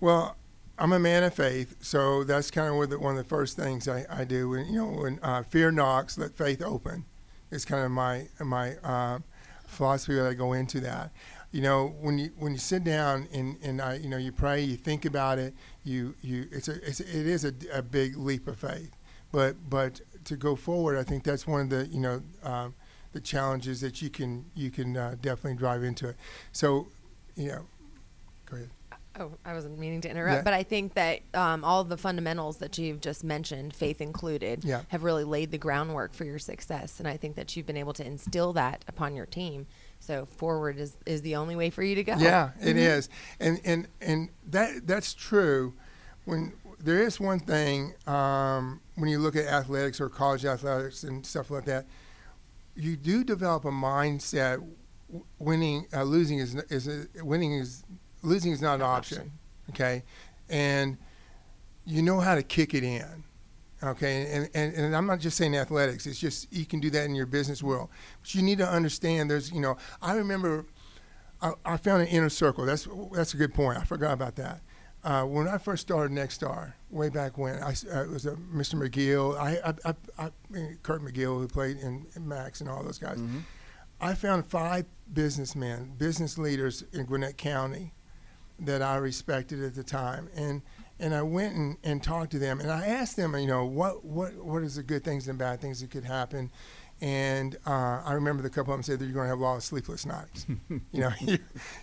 Well, 0.00 0.36
I'm 0.78 0.92
a 0.92 0.98
man 0.98 1.22
of 1.22 1.34
faith, 1.34 1.76
so 1.80 2.24
that's 2.24 2.50
kind 2.50 2.68
of 2.68 3.00
one 3.00 3.16
of 3.16 3.22
the 3.22 3.28
first 3.28 3.56
things 3.56 3.86
I, 3.86 4.04
I 4.10 4.24
do. 4.24 4.48
When 4.48 4.66
you 4.66 4.72
know, 4.72 4.86
when 4.86 5.20
uh, 5.22 5.42
fear 5.42 5.70
knocks, 5.70 6.18
let 6.18 6.36
faith 6.36 6.62
open. 6.62 7.04
It's 7.50 7.64
kind 7.64 7.84
of 7.84 7.90
my 7.92 8.26
my 8.40 8.76
uh, 8.78 9.20
philosophy 9.66 10.14
that 10.14 10.26
I 10.26 10.34
go 10.34 10.52
into 10.52 10.80
that 10.80 11.12
you 11.54 11.60
know 11.62 11.94
when 12.00 12.18
you 12.18 12.32
when 12.36 12.52
you 12.52 12.58
sit 12.58 12.82
down 12.82 13.28
and 13.32 13.56
and 13.62 13.80
I, 13.80 13.94
you 13.94 14.08
know 14.08 14.16
you 14.16 14.32
pray 14.32 14.60
you 14.60 14.76
think 14.76 15.04
about 15.04 15.38
it 15.38 15.54
you 15.84 16.16
you 16.20 16.48
it's 16.50 16.66
a 16.66 16.84
it's, 16.84 16.98
it 16.98 17.26
is 17.26 17.44
a, 17.44 17.54
a 17.72 17.80
big 17.80 18.16
leap 18.16 18.48
of 18.48 18.58
faith 18.58 18.90
but 19.30 19.70
but 19.70 20.00
to 20.24 20.36
go 20.36 20.56
forward 20.56 20.98
I 20.98 21.04
think 21.04 21.22
that's 21.22 21.46
one 21.46 21.60
of 21.60 21.70
the 21.70 21.86
you 21.86 22.00
know 22.00 22.22
um, 22.42 22.74
the 23.12 23.20
challenges 23.20 23.80
that 23.82 24.02
you 24.02 24.10
can 24.10 24.46
you 24.56 24.72
can 24.72 24.96
uh, 24.96 25.14
definitely 25.22 25.56
drive 25.56 25.84
into 25.84 26.08
it 26.08 26.16
so 26.50 26.88
you 27.36 27.52
know 27.52 27.66
Oh, 29.18 29.30
I 29.44 29.54
wasn't 29.54 29.78
meaning 29.78 30.00
to 30.00 30.10
interrupt, 30.10 30.38
yeah. 30.38 30.42
but 30.42 30.54
I 30.54 30.64
think 30.64 30.94
that 30.94 31.20
um, 31.34 31.62
all 31.64 31.84
the 31.84 31.96
fundamentals 31.96 32.56
that 32.56 32.78
you've 32.78 33.00
just 33.00 33.22
mentioned, 33.22 33.72
faith 33.72 34.00
included, 34.00 34.64
yeah. 34.64 34.80
have 34.88 35.04
really 35.04 35.22
laid 35.22 35.52
the 35.52 35.58
groundwork 35.58 36.14
for 36.14 36.24
your 36.24 36.40
success. 36.40 36.98
And 36.98 37.06
I 37.06 37.16
think 37.16 37.36
that 37.36 37.56
you've 37.56 37.66
been 37.66 37.76
able 37.76 37.92
to 37.92 38.04
instill 38.04 38.52
that 38.54 38.84
upon 38.88 39.14
your 39.14 39.26
team 39.26 39.66
so 40.04 40.26
forward 40.26 40.78
is, 40.78 40.96
is 41.06 41.22
the 41.22 41.36
only 41.36 41.56
way 41.56 41.70
for 41.70 41.82
you 41.82 41.94
to 41.94 42.04
go. 42.04 42.16
Yeah, 42.18 42.50
it 42.60 42.70
mm-hmm. 42.70 42.78
is, 42.78 43.08
and 43.40 43.60
and 43.64 43.88
and 44.00 44.28
that 44.50 44.86
that's 44.86 45.14
true. 45.14 45.74
When 46.24 46.52
there 46.78 47.02
is 47.02 47.18
one 47.18 47.40
thing 47.40 47.94
um, 48.06 48.80
when 48.96 49.08
you 49.08 49.18
look 49.18 49.36
at 49.36 49.46
athletics 49.46 50.00
or 50.00 50.08
college 50.08 50.44
athletics 50.44 51.04
and 51.04 51.24
stuff 51.24 51.50
like 51.50 51.64
that, 51.66 51.86
you 52.74 52.96
do 52.96 53.24
develop 53.24 53.64
a 53.64 53.70
mindset. 53.70 54.64
Winning, 55.38 55.86
uh, 55.92 56.02
losing 56.02 56.38
is 56.38 56.56
is 56.70 56.88
a, 56.88 57.06
winning 57.24 57.52
is 57.52 57.84
losing 58.24 58.52
is 58.52 58.62
not 58.62 58.76
an 58.76 58.82
option. 58.82 59.32
Okay, 59.70 60.02
and 60.48 60.96
you 61.84 62.02
know 62.02 62.20
how 62.20 62.34
to 62.34 62.42
kick 62.42 62.74
it 62.74 62.84
in. 62.84 63.24
Okay, 63.82 64.30
and, 64.32 64.50
and, 64.54 64.74
and 64.74 64.96
I'm 64.96 65.06
not 65.06 65.20
just 65.20 65.36
saying 65.36 65.54
athletics. 65.56 66.06
It's 66.06 66.18
just 66.18 66.52
you 66.52 66.64
can 66.64 66.80
do 66.80 66.90
that 66.90 67.04
in 67.04 67.14
your 67.14 67.26
business 67.26 67.62
world. 67.62 67.90
But 68.22 68.34
you 68.34 68.42
need 68.42 68.58
to 68.58 68.68
understand. 68.68 69.30
There's, 69.30 69.52
you 69.52 69.60
know, 69.60 69.76
I 70.00 70.14
remember 70.14 70.66
I, 71.42 71.52
I 71.64 71.76
found 71.76 72.02
an 72.02 72.08
inner 72.08 72.30
circle. 72.30 72.64
That's 72.64 72.88
that's 73.12 73.34
a 73.34 73.36
good 73.36 73.52
point. 73.52 73.78
I 73.78 73.84
forgot 73.84 74.12
about 74.12 74.36
that. 74.36 74.60
Uh, 75.04 75.24
when 75.24 75.46
I 75.46 75.58
first 75.58 75.82
started 75.82 76.12
Next 76.12 76.36
Star, 76.36 76.74
way 76.90 77.10
back 77.10 77.36
when, 77.36 77.56
I 77.56 77.74
uh, 77.92 78.04
it 78.04 78.10
was 78.10 78.24
a 78.24 78.36
Mr. 78.36 78.76
McGill, 78.76 79.38
I, 79.38 79.58
I, 79.62 79.74
I, 80.18 80.24
I, 80.26 80.30
Kurt 80.82 81.02
McGill, 81.02 81.38
who 81.38 81.46
played 81.46 81.76
in, 81.76 82.06
in 82.16 82.26
Max 82.26 82.62
and 82.62 82.70
all 82.70 82.82
those 82.82 82.98
guys. 82.98 83.18
Mm-hmm. 83.18 83.40
I 84.00 84.14
found 84.14 84.46
five 84.46 84.86
businessmen, 85.12 85.92
business 85.98 86.38
leaders 86.38 86.84
in 86.94 87.04
Gwinnett 87.04 87.36
County 87.36 87.92
that 88.60 88.82
I 88.82 88.96
respected 88.96 89.62
at 89.62 89.74
the 89.74 89.84
time, 89.84 90.28
and 90.34 90.62
and 91.00 91.14
I 91.14 91.22
went 91.22 91.56
and, 91.56 91.76
and 91.82 92.02
talked 92.02 92.30
to 92.32 92.38
them, 92.38 92.60
and 92.60 92.70
I 92.70 92.86
asked 92.86 93.16
them, 93.16 93.34
you 93.36 93.46
know, 93.46 93.64
what 93.64 94.04
what 94.04 94.34
what 94.36 94.62
is 94.62 94.76
the 94.76 94.82
good 94.82 95.04
things 95.04 95.28
and 95.28 95.38
bad 95.38 95.60
things 95.60 95.80
that 95.80 95.90
could 95.90 96.04
happen, 96.04 96.50
and 97.00 97.56
uh, 97.66 98.02
I 98.04 98.12
remember 98.12 98.42
the 98.42 98.50
couple 98.50 98.72
of 98.72 98.78
them 98.78 98.82
said 98.84 98.98
that 98.98 99.04
you're 99.04 99.14
going 99.14 99.24
to 99.24 99.30
have 99.30 99.40
a 99.40 99.42
lot 99.42 99.56
of 99.56 99.64
sleepless 99.64 100.06
nights. 100.06 100.46
you 100.68 100.80
know, 100.92 101.12
you're 101.20 101.38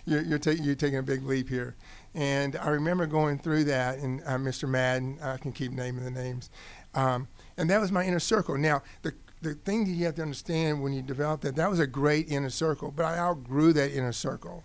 you're, 0.06 0.22
you're, 0.22 0.38
ta- 0.38 0.50
you're, 0.50 0.74
taking 0.74 0.98
a 0.98 1.02
big 1.02 1.24
leap 1.24 1.48
here, 1.48 1.76
and 2.14 2.56
I 2.56 2.70
remember 2.70 3.06
going 3.06 3.38
through 3.38 3.64
that, 3.64 3.98
and 3.98 4.22
uh, 4.22 4.38
Mr. 4.38 4.68
Madden, 4.68 5.18
I 5.22 5.36
can 5.36 5.52
keep 5.52 5.72
naming 5.72 6.04
the 6.04 6.10
names, 6.10 6.50
um, 6.94 7.28
and 7.56 7.68
that 7.70 7.80
was 7.80 7.92
my 7.92 8.04
inner 8.04 8.20
circle. 8.20 8.56
Now 8.56 8.82
the 9.02 9.14
the 9.42 9.54
thing 9.54 9.84
that 9.84 9.90
you 9.90 10.06
have 10.06 10.14
to 10.14 10.22
understand 10.22 10.82
when 10.82 10.92
you 10.92 11.02
develop 11.02 11.40
that, 11.42 11.56
that 11.56 11.68
was 11.68 11.80
a 11.80 11.86
great 11.86 12.30
inner 12.30 12.50
circle, 12.50 12.92
but 12.94 13.04
I 13.04 13.18
outgrew 13.18 13.72
that 13.74 13.92
inner 13.92 14.12
circle, 14.12 14.62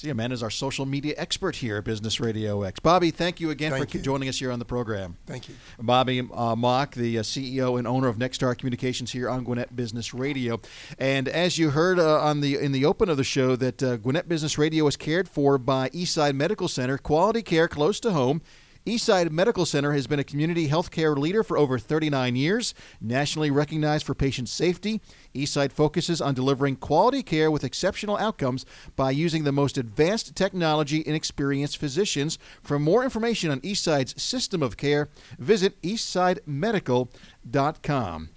See, 0.00 0.08
Amanda's 0.08 0.42
our 0.42 0.48
social 0.48 0.86
media 0.86 1.12
expert 1.18 1.56
here 1.56 1.76
at 1.76 1.84
Business 1.84 2.20
Radio 2.20 2.62
X. 2.62 2.80
Bobby, 2.80 3.10
thank 3.10 3.38
you 3.38 3.50
again 3.50 3.70
Thank 3.70 3.90
for 3.90 3.98
you. 3.98 4.02
joining 4.02 4.30
us 4.30 4.38
here 4.38 4.50
on 4.50 4.58
the 4.58 4.64
program. 4.64 5.18
thank 5.26 5.46
you. 5.46 5.54
Bobby 5.78 6.20
uh, 6.20 6.54
Moeck, 6.54 6.92
the 6.92 7.18
uh, 7.18 7.22
CEO 7.22 7.78
and 7.78 7.86
owner 7.86 8.08
of 8.08 8.16
Next 8.16 8.36
Star 8.36 8.54
Communications 8.54 9.10
here 9.10 9.28
on 9.28 9.44
Gwinnett 9.44 9.76
Business 9.76 10.14
Radio. 10.14 10.58
And 10.98 11.28
as 11.28 11.58
you 11.58 11.68
heard 11.68 11.98
uh, 11.98 12.18
on 12.18 12.40
the 12.40 12.56
in 12.56 12.72
the 12.72 12.86
open 12.86 13.10
of 13.10 13.18
the 13.18 13.24
show, 13.24 13.56
that 13.56 13.82
uh, 13.82 13.98
Gwinnett 13.98 14.26
Business 14.26 14.56
Radio 14.56 14.86
is 14.86 14.96
cared 14.96 15.28
for 15.28 15.58
by 15.58 15.90
Eastside 15.90 16.34
Medical 16.34 16.66
Center, 16.66 16.96
quality 16.96 17.42
care 17.42 17.68
close 17.68 18.00
to 18.00 18.12
home. 18.12 18.40
Eastside 18.86 19.30
Medical 19.30 19.66
Center 19.66 19.92
has 19.92 20.06
been 20.06 20.18
a 20.18 20.24
community 20.24 20.68
healthcare 20.68 21.14
leader 21.16 21.42
for 21.42 21.58
over 21.58 21.78
39 21.78 22.34
years, 22.34 22.72
nationally 22.98 23.50
recognized 23.50 24.06
for 24.06 24.14
patient 24.14 24.48
safety. 24.48 25.02
Eastside 25.34 25.70
focuses 25.70 26.22
on 26.22 26.32
delivering 26.32 26.76
quality 26.76 27.22
care 27.22 27.50
with 27.50 27.62
exceptional 27.62 28.16
outcomes 28.16 28.64
by 28.96 29.10
using 29.10 29.44
the 29.44 29.52
most 29.52 29.76
advanced 29.76 30.34
technology 30.34 31.06
and 31.06 31.14
experienced 31.14 31.76
physicians. 31.76 32.38
For 32.62 32.78
more 32.78 33.04
information 33.04 33.50
on 33.50 33.60
Eastside's 33.60 34.18
system 34.20 34.62
of 34.62 34.78
care, 34.78 35.10
visit 35.38 35.80
eastsidemedical.com. 35.82 38.30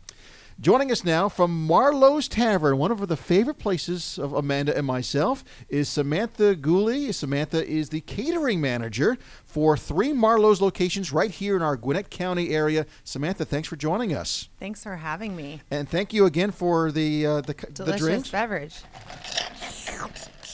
Joining 0.63 0.93
us 0.93 1.03
now 1.03 1.27
from 1.27 1.67
Marlow's 1.67 2.29
Tavern, 2.29 2.77
one 2.77 2.89
of 2.89 3.05
the 3.09 3.17
favorite 3.17 3.59
places 3.59 4.17
of 4.17 4.31
Amanda 4.31 4.73
and 4.77 4.87
myself, 4.87 5.43
is 5.67 5.89
Samantha 5.89 6.55
Guley. 6.55 7.13
Samantha 7.13 7.67
is 7.67 7.89
the 7.89 7.99
catering 7.99 8.61
manager 8.61 9.17
for 9.43 9.75
three 9.75 10.13
Marlow's 10.13 10.61
locations 10.61 11.11
right 11.11 11.31
here 11.31 11.57
in 11.57 11.61
our 11.61 11.75
Gwinnett 11.75 12.09
County 12.09 12.51
area. 12.51 12.85
Samantha, 13.03 13.43
thanks 13.43 13.67
for 13.67 13.75
joining 13.75 14.15
us, 14.15 14.47
Thanks 14.57 14.83
for 14.83 14.95
having 14.95 15.35
me. 15.35 15.59
and 15.69 15.89
thank 15.89 16.13
you 16.13 16.25
again 16.25 16.51
for 16.51 16.93
the 16.93 17.25
uh, 17.25 17.41
the, 17.41 17.55
the 17.55 17.71
Delicious 17.73 17.99
drinks. 17.99 18.29
beverage. 18.31 18.75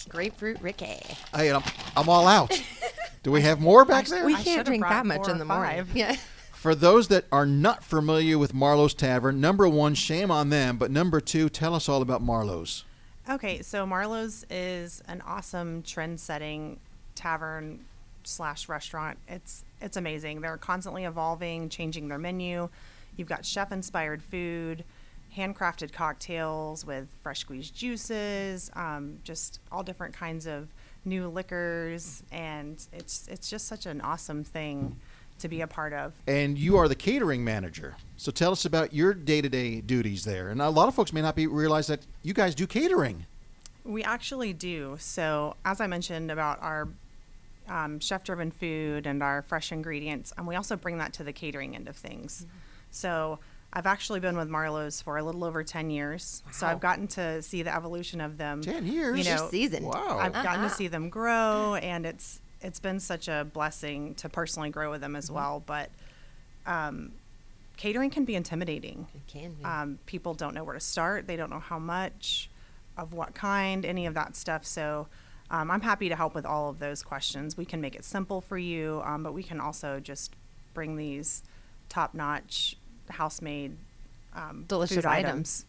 Grapefruit 0.09 0.59
Rickey. 0.59 0.97
Hey, 1.35 1.51
I'm, 1.51 1.61
I'm 1.95 2.09
all 2.09 2.27
out. 2.27 2.59
Do 3.21 3.29
we 3.31 3.41
have 3.43 3.61
more 3.61 3.85
back 3.85 4.07
there? 4.07 4.25
We 4.25 4.33
can't 4.33 4.65
drink 4.65 4.83
that 4.89 5.05
much 5.05 5.27
in 5.27 5.35
or 5.35 5.37
the 5.37 5.45
morning. 5.45 5.85
Yeah. 5.93 6.15
For 6.59 6.75
those 6.75 7.07
that 7.07 7.23
are 7.31 7.45
not 7.45 7.85
familiar 7.85 8.37
with 8.37 8.53
Marlow's 8.53 8.93
Tavern, 8.93 9.39
number 9.39 9.69
one, 9.69 9.95
shame 9.95 10.29
on 10.29 10.49
them. 10.49 10.75
But 10.75 10.91
number 10.91 11.21
two, 11.21 11.47
tell 11.47 11.73
us 11.73 11.87
all 11.87 12.01
about 12.01 12.21
Marlow's. 12.21 12.83
Okay, 13.29 13.61
so 13.61 13.85
Marlow's 13.85 14.45
is 14.49 15.01
an 15.07 15.21
awesome 15.25 15.83
trend-setting 15.83 16.81
tavern 17.15 17.85
slash 18.25 18.67
restaurant. 18.67 19.17
It's 19.29 19.63
it's 19.79 19.95
amazing. 19.95 20.41
They're 20.41 20.57
constantly 20.57 21.05
evolving, 21.05 21.69
changing 21.69 22.09
their 22.09 22.17
menu. 22.17 22.67
You've 23.15 23.29
got 23.29 23.45
chef-inspired 23.45 24.21
food, 24.21 24.83
handcrafted 25.37 25.93
cocktails 25.93 26.85
with 26.85 27.07
fresh 27.23 27.39
squeezed 27.39 27.73
juices, 27.73 28.69
um, 28.73 29.19
just 29.23 29.61
all 29.71 29.81
different 29.81 30.13
kinds 30.13 30.45
of 30.45 30.67
new 31.05 31.29
liquors, 31.29 32.21
and 32.33 32.85
it's 32.91 33.29
it's 33.29 33.49
just 33.49 33.65
such 33.65 33.85
an 33.85 34.01
awesome 34.01 34.43
thing 34.43 34.97
to 35.39 35.47
be 35.49 35.61
a 35.61 35.67
part 35.67 35.93
of. 35.93 36.13
and 36.27 36.57
you 36.57 36.77
are 36.77 36.87
the 36.87 36.95
catering 36.95 37.43
manager. 37.43 37.95
So 38.17 38.31
tell 38.31 38.51
us 38.51 38.65
about 38.65 38.93
your 38.93 39.13
day-to-day 39.13 39.81
duties 39.81 40.25
there. 40.25 40.49
And 40.49 40.61
a 40.61 40.69
lot 40.69 40.87
of 40.87 40.95
folks 40.95 41.13
may 41.13 41.21
not 41.21 41.35
be 41.35 41.47
realize 41.47 41.87
that 41.87 42.01
you 42.23 42.33
guys 42.33 42.53
do 42.55 42.67
catering. 42.67 43.25
We 43.85 44.03
actually 44.03 44.53
do. 44.53 44.97
So, 44.99 45.55
as 45.65 45.79
I 45.81 45.87
mentioned 45.87 46.29
about 46.29 46.61
our 46.61 46.89
um, 47.67 47.99
chef 47.99 48.23
driven 48.23 48.51
food 48.51 49.05
and 49.07 49.23
our 49.23 49.41
fresh 49.43 49.71
ingredients, 49.71 50.33
and 50.37 50.45
we 50.45 50.55
also 50.55 50.75
bring 50.75 50.97
that 50.97 51.13
to 51.13 51.23
the 51.23 51.31
catering 51.33 51.75
end 51.75 51.87
of 51.87 51.95
things. 51.95 52.45
So, 52.91 53.39
I've 53.71 53.85
actually 53.85 54.19
been 54.19 54.35
with 54.35 54.49
Marlow's 54.49 55.01
for 55.01 55.17
a 55.17 55.23
little 55.23 55.43
over 55.45 55.63
10 55.63 55.91
years. 55.91 56.41
So, 56.51 56.67
I've 56.67 56.79
gotten 56.81 57.07
to 57.09 57.41
see 57.41 57.63
the 57.63 57.73
evolution 57.73 58.19
of 58.19 58.37
them. 58.37 58.61
Ten 58.61 58.85
years. 58.85 59.17
You 59.19 59.23
know, 59.33 59.41
You're 59.43 59.49
seasoned. 59.49 59.85
Wow. 59.85 60.17
I've 60.19 60.33
gotten 60.33 60.59
Uh-huh. 60.61 60.69
to 60.69 60.75
see 60.75 60.87
them 60.87 61.09
grow, 61.09 61.75
and 61.75 62.05
it's 62.05 62.41
it's 62.61 62.79
been 62.79 62.99
such 62.99 63.27
a 63.27 63.45
blessing 63.51 64.15
to 64.15 64.29
personally 64.29 64.69
grow 64.69 64.91
with 64.91 65.01
them 65.01 65.11
Mm-hmm. 65.11 65.17
as 65.17 65.31
well. 65.31 65.63
But 65.65 65.89
um, 66.65 67.13
catering 67.77 68.09
can 68.09 68.25
be 68.25 68.35
intimidating. 68.35 69.07
It 69.13 69.27
can 69.27 69.53
be. 69.53 69.63
Um, 69.63 69.99
people 70.05 70.33
don't 70.33 70.53
know 70.53 70.63
where 70.63 70.73
to 70.75 70.79
start. 70.79 71.27
They 71.27 71.35
don't 71.35 71.49
know 71.49 71.59
how 71.59 71.79
much, 71.79 72.49
of 72.97 73.13
what 73.13 73.33
kind, 73.33 73.85
any 73.85 74.05
of 74.05 74.13
that 74.13 74.35
stuff. 74.35 74.65
So 74.65 75.07
um, 75.49 75.71
I'm 75.71 75.81
happy 75.81 76.09
to 76.09 76.15
help 76.15 76.35
with 76.35 76.45
all 76.45 76.69
of 76.69 76.79
those 76.79 77.01
questions. 77.01 77.57
We 77.57 77.65
can 77.65 77.81
make 77.81 77.95
it 77.95 78.03
simple 78.03 78.41
for 78.41 78.57
you, 78.57 79.01
um, 79.05 79.23
but 79.23 79.33
we 79.33 79.41
can 79.41 79.59
also 79.59 79.99
just 79.99 80.33
bring 80.73 80.95
these 80.97 81.41
top-notch, 81.87 82.75
house-made, 83.09 83.77
um, 84.35 84.65
delicious 84.67 84.97
food 84.97 85.05
items. 85.05 85.65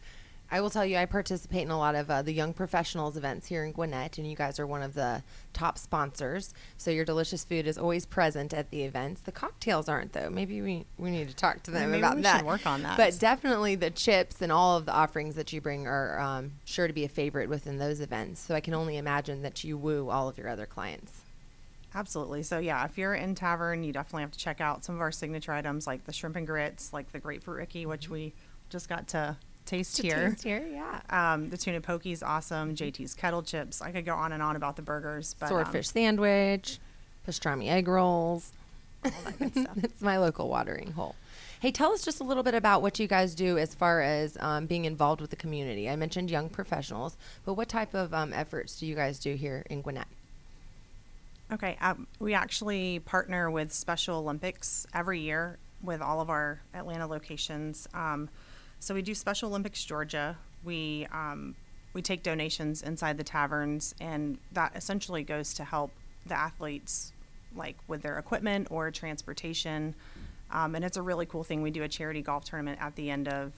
I 0.53 0.61
will 0.61 0.71
tell 0.71 0.85
you, 0.85 0.97
I 0.97 1.07
participate 1.07 1.63
in 1.63 1.71
a 1.71 1.79
lot 1.79 1.95
of 1.95 2.11
uh, 2.11 2.23
the 2.23 2.33
young 2.33 2.53
professionals 2.53 3.17
events 3.17 3.47
here 3.47 3.65
in 3.65 3.73
Gwinnett, 3.73 4.19
and 4.19 4.29
you 4.29 4.35
guys 4.35 4.59
are 4.59 4.67
one 4.67 4.83
of 4.83 4.95
the 4.95 5.23
top 5.53 5.79
sponsors. 5.79 6.53
So 6.77 6.91
your 6.91 7.05
delicious 7.05 7.45
food 7.45 7.69
is 7.69 7.79
always 7.79 8.05
present 8.05 8.53
at 8.53 8.71
the 8.71 8.83
events. 8.83 9.21
The 9.21 9.31
cocktails 9.31 9.89
aren't, 9.89 10.13
though. 10.13 10.29
Maybe 10.29 10.61
we, 10.61 10.87
we 10.99 11.11
need 11.11 11.29
to 11.29 11.37
talk 11.37 11.63
to 11.65 11.71
them 11.71 11.93
maybe 11.93 12.01
about 12.01 12.17
we 12.17 12.23
that. 12.23 12.39
should 12.39 12.47
work 12.47 12.67
on 12.67 12.83
that. 12.83 12.97
But 12.97 13.17
definitely 13.21 13.77
the 13.77 13.91
chips 13.91 14.43
and 14.43 14.51
all 14.51 14.77
of 14.77 14.87
the 14.87 14.93
offerings 14.93 15.37
that 15.37 15.53
you 15.53 15.61
bring 15.61 15.87
are 15.87 16.19
um, 16.19 16.53
sure 16.65 16.89
to 16.89 16.93
be 16.93 17.05
a 17.05 17.09
favorite 17.09 17.49
within 17.49 17.79
those 17.79 18.01
events. 18.01 18.41
So 18.41 18.57
I 18.57 18.61
can 18.61 18.75
only 18.75 18.97
imagine 18.97 19.43
that 19.43 19.63
you 19.63 19.79
woo 19.79 20.11
all 20.11 20.29
of 20.29 20.37
your 20.37 20.49
other 20.49 20.67
clients. 20.67 21.21
Absolutely. 21.95 22.43
So 22.43 22.59
yeah, 22.59 22.85
if 22.85 22.99
you're 22.99 23.15
in 23.15 23.35
tavern, 23.35 23.85
you 23.85 23.93
definitely 23.93 24.23
have 24.23 24.33
to 24.33 24.39
check 24.39 24.61
out 24.61 24.85
some 24.85 24.97
of 24.97 25.01
our 25.01 25.13
signature 25.13 25.53
items 25.53 25.87
like 25.87 26.05
the 26.05 26.13
shrimp 26.13 26.37
and 26.37 26.47
grits, 26.47 26.93
like 26.93 27.13
the 27.13 27.19
grapefruit 27.19 27.57
Rickey, 27.57 27.87
which 27.87 28.09
we 28.09 28.33
just 28.69 28.89
got 28.89 29.09
to 29.09 29.37
taste 29.67 29.97
To 29.97 30.03
here. 30.03 30.31
taste 30.31 30.45
here, 30.45 30.67
yeah. 30.71 31.01
Um, 31.11 31.49
the 31.49 31.57
tuna 31.57 31.81
poke 31.81 32.07
is 32.07 32.23
awesome. 32.23 32.75
JT's 32.75 33.15
kettle 33.15 33.43
chips. 33.43 33.81
I 33.81 33.93
could 33.93 34.05
go 34.05 34.15
on 34.15 34.33
and 34.33 34.43
on 34.43 34.57
about 34.57 34.77
the 34.77 34.83
burgers, 34.83 35.35
but 35.39 35.47
um, 35.47 35.51
Swordfish 35.51 35.89
sandwich, 35.91 36.79
pastrami 37.27 37.69
egg 37.71 37.89
rolls. 37.89 38.53
all 39.05 39.11
that 39.25 39.39
good 39.39 39.53
stuff. 39.53 39.77
it's 39.83 40.01
my 40.03 40.19
local 40.19 40.49
watering 40.49 40.93
hole. 40.93 41.15
Hey, 41.61 41.71
tell 41.71 41.93
us 41.93 42.03
just 42.03 42.21
a 42.21 42.25
little 42.25 42.43
bit 42.43 42.55
about 42.55 42.81
what 42.81 42.99
you 42.99 43.07
guys 43.07 43.35
do 43.35 43.59
as 43.59 43.75
far 43.75 44.01
as 44.01 44.37
um, 44.41 44.65
being 44.67 44.87
involved 44.87 45.21
with 45.21 45.29
the 45.29 45.37
community. 45.37 45.91
I 45.91 45.97
mentioned 45.97 46.31
young 46.31 46.49
professionals, 46.49 47.17
but 47.45 47.55
what 47.55 47.69
type 47.69 47.93
of 47.93 48.15
um, 48.15 48.33
efforts 48.33 48.79
do 48.81 48.87
you 48.87 48.95
guys 48.95 49.19
do 49.19 49.35
here 49.35 49.65
in 49.69 49.83
Gwinnett? 49.83 50.07
Okay, 51.53 51.77
um, 51.81 52.07
we 52.19 52.33
actually 52.33 53.01
partner 53.01 53.51
with 53.51 53.73
Special 53.73 54.19
Olympics 54.19 54.87
every 54.95 55.21
year 55.21 55.59
with 55.83 56.01
all 56.01 56.21
of 56.21 56.31
our 56.31 56.61
Atlanta 56.73 57.07
locations. 57.07 57.87
So 58.81 58.95
we 58.95 59.03
do 59.03 59.15
Special 59.15 59.51
Olympics 59.51 59.85
Georgia. 59.85 60.39
We 60.65 61.07
um, 61.13 61.55
we 61.93 62.01
take 62.01 62.23
donations 62.23 62.83
inside 62.83 63.19
the 63.19 63.25
taverns, 63.25 63.95
and 64.01 64.39
that 64.53 64.75
essentially 64.75 65.23
goes 65.23 65.53
to 65.55 65.65
help 65.65 65.91
the 66.27 66.35
athletes, 66.35 67.13
like 67.55 67.77
with 67.89 68.01
their 68.03 68.19
equipment 68.19 68.69
or 68.71 68.91
transportation. 68.91 69.95
Um, 70.51 70.75
and 70.75 70.85
it's 70.85 70.97
a 70.97 71.03
really 71.03 71.27
cool 71.27 71.45
thing. 71.45 71.63
We 71.63 71.71
do 71.71 71.83
a 71.83 71.89
charity 71.89 72.23
golf 72.23 72.45
tournament 72.45 72.79
at 72.81 72.97
the 72.97 73.11
end 73.11 73.29
of 73.29 73.53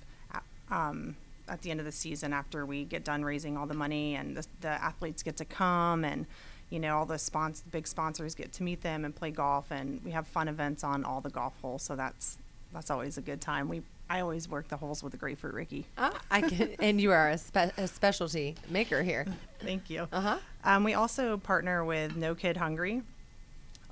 um, 0.70 1.16
at 1.48 1.62
the 1.62 1.70
end 1.70 1.78
of 1.78 1.87
the 1.87 1.92
season 1.92 2.32
after 2.32 2.66
we 2.66 2.85
get 2.85 3.04
done 3.04 3.24
raising 3.24 3.56
all 3.56 3.66
the 3.66 3.74
money, 3.74 4.16
and 4.16 4.37
the, 4.37 4.44
the 4.61 4.68
athletes 4.68 5.22
get 5.22 5.37
to 5.37 5.44
come 5.44 6.04
and 6.04 6.26
you 6.68 6.80
know 6.80 6.96
all 6.96 7.06
the 7.06 7.14
spons- 7.14 7.62
the 7.62 7.70
big 7.70 7.87
sponsors 7.87 8.35
get 8.35 8.52
to 8.54 8.64
meet 8.64 8.80
them 8.80 9.04
and 9.04 9.14
play 9.14 9.30
golf 9.30 9.70
and 9.70 10.02
we 10.04 10.11
have 10.11 10.26
fun 10.26 10.48
events 10.48 10.82
on 10.82 11.04
all 11.04 11.20
the 11.20 11.28
golf 11.28 11.52
holes 11.61 11.82
so 11.82 11.94
that's 11.94 12.38
that's 12.72 12.90
always 12.90 13.18
a 13.18 13.20
good 13.20 13.42
time 13.42 13.68
we 13.68 13.82
i 14.12 14.20
always 14.20 14.48
work 14.48 14.68
the 14.68 14.77
holes 14.77 15.03
with 15.03 15.12
the 15.12 15.18
grapefruit 15.18 15.55
rickey 15.55 15.87
Ah, 15.98 16.12
I 16.31 16.42
can, 16.42 16.75
and 16.81 17.01
you 17.01 17.11
are 17.12 17.31
a, 17.31 17.38
spe- 17.38 17.77
a 17.79 17.88
specialty 17.88 18.55
maker 18.68 19.03
here. 19.03 19.27
thank 19.61 19.88
you 19.90 20.07
Uh-huh. 20.12 20.38
um, 20.64 20.85
we 20.85 20.94
also 20.94 21.37
partner 21.38 21.85
with 21.85 22.14
no 22.16 22.35
kid 22.35 22.57
hungry 22.57 23.03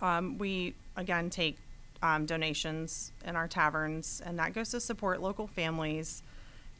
um, 0.02 0.38
we 0.38 0.74
again 0.96 1.30
take 1.30 1.56
um, 2.02 2.24
donations 2.26 3.12
in 3.24 3.34
our 3.36 3.48
taverns 3.48 4.22
and 4.24 4.38
that 4.38 4.52
goes 4.52 4.70
to 4.70 4.80
support 4.80 5.20
local 5.20 5.46
families 5.46 6.22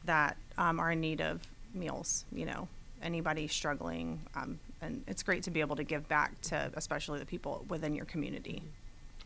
that 0.05 0.35
um, 0.57 0.79
are 0.79 0.91
in 0.91 0.99
need 1.01 1.21
of 1.21 1.41
meals 1.73 2.25
you 2.31 2.45
know 2.45 2.67
anybody 3.03 3.47
struggling. 3.47 4.19
Um, 4.35 4.59
and 4.79 5.03
it's 5.07 5.23
great 5.23 5.41
to 5.43 5.51
be 5.51 5.59
able 5.59 5.75
to 5.75 5.83
give 5.83 6.07
back 6.07 6.39
to 6.41 6.69
especially 6.75 7.17
the 7.17 7.25
people 7.25 7.65
within 7.67 7.95
your 7.95 8.05
community. 8.05 8.61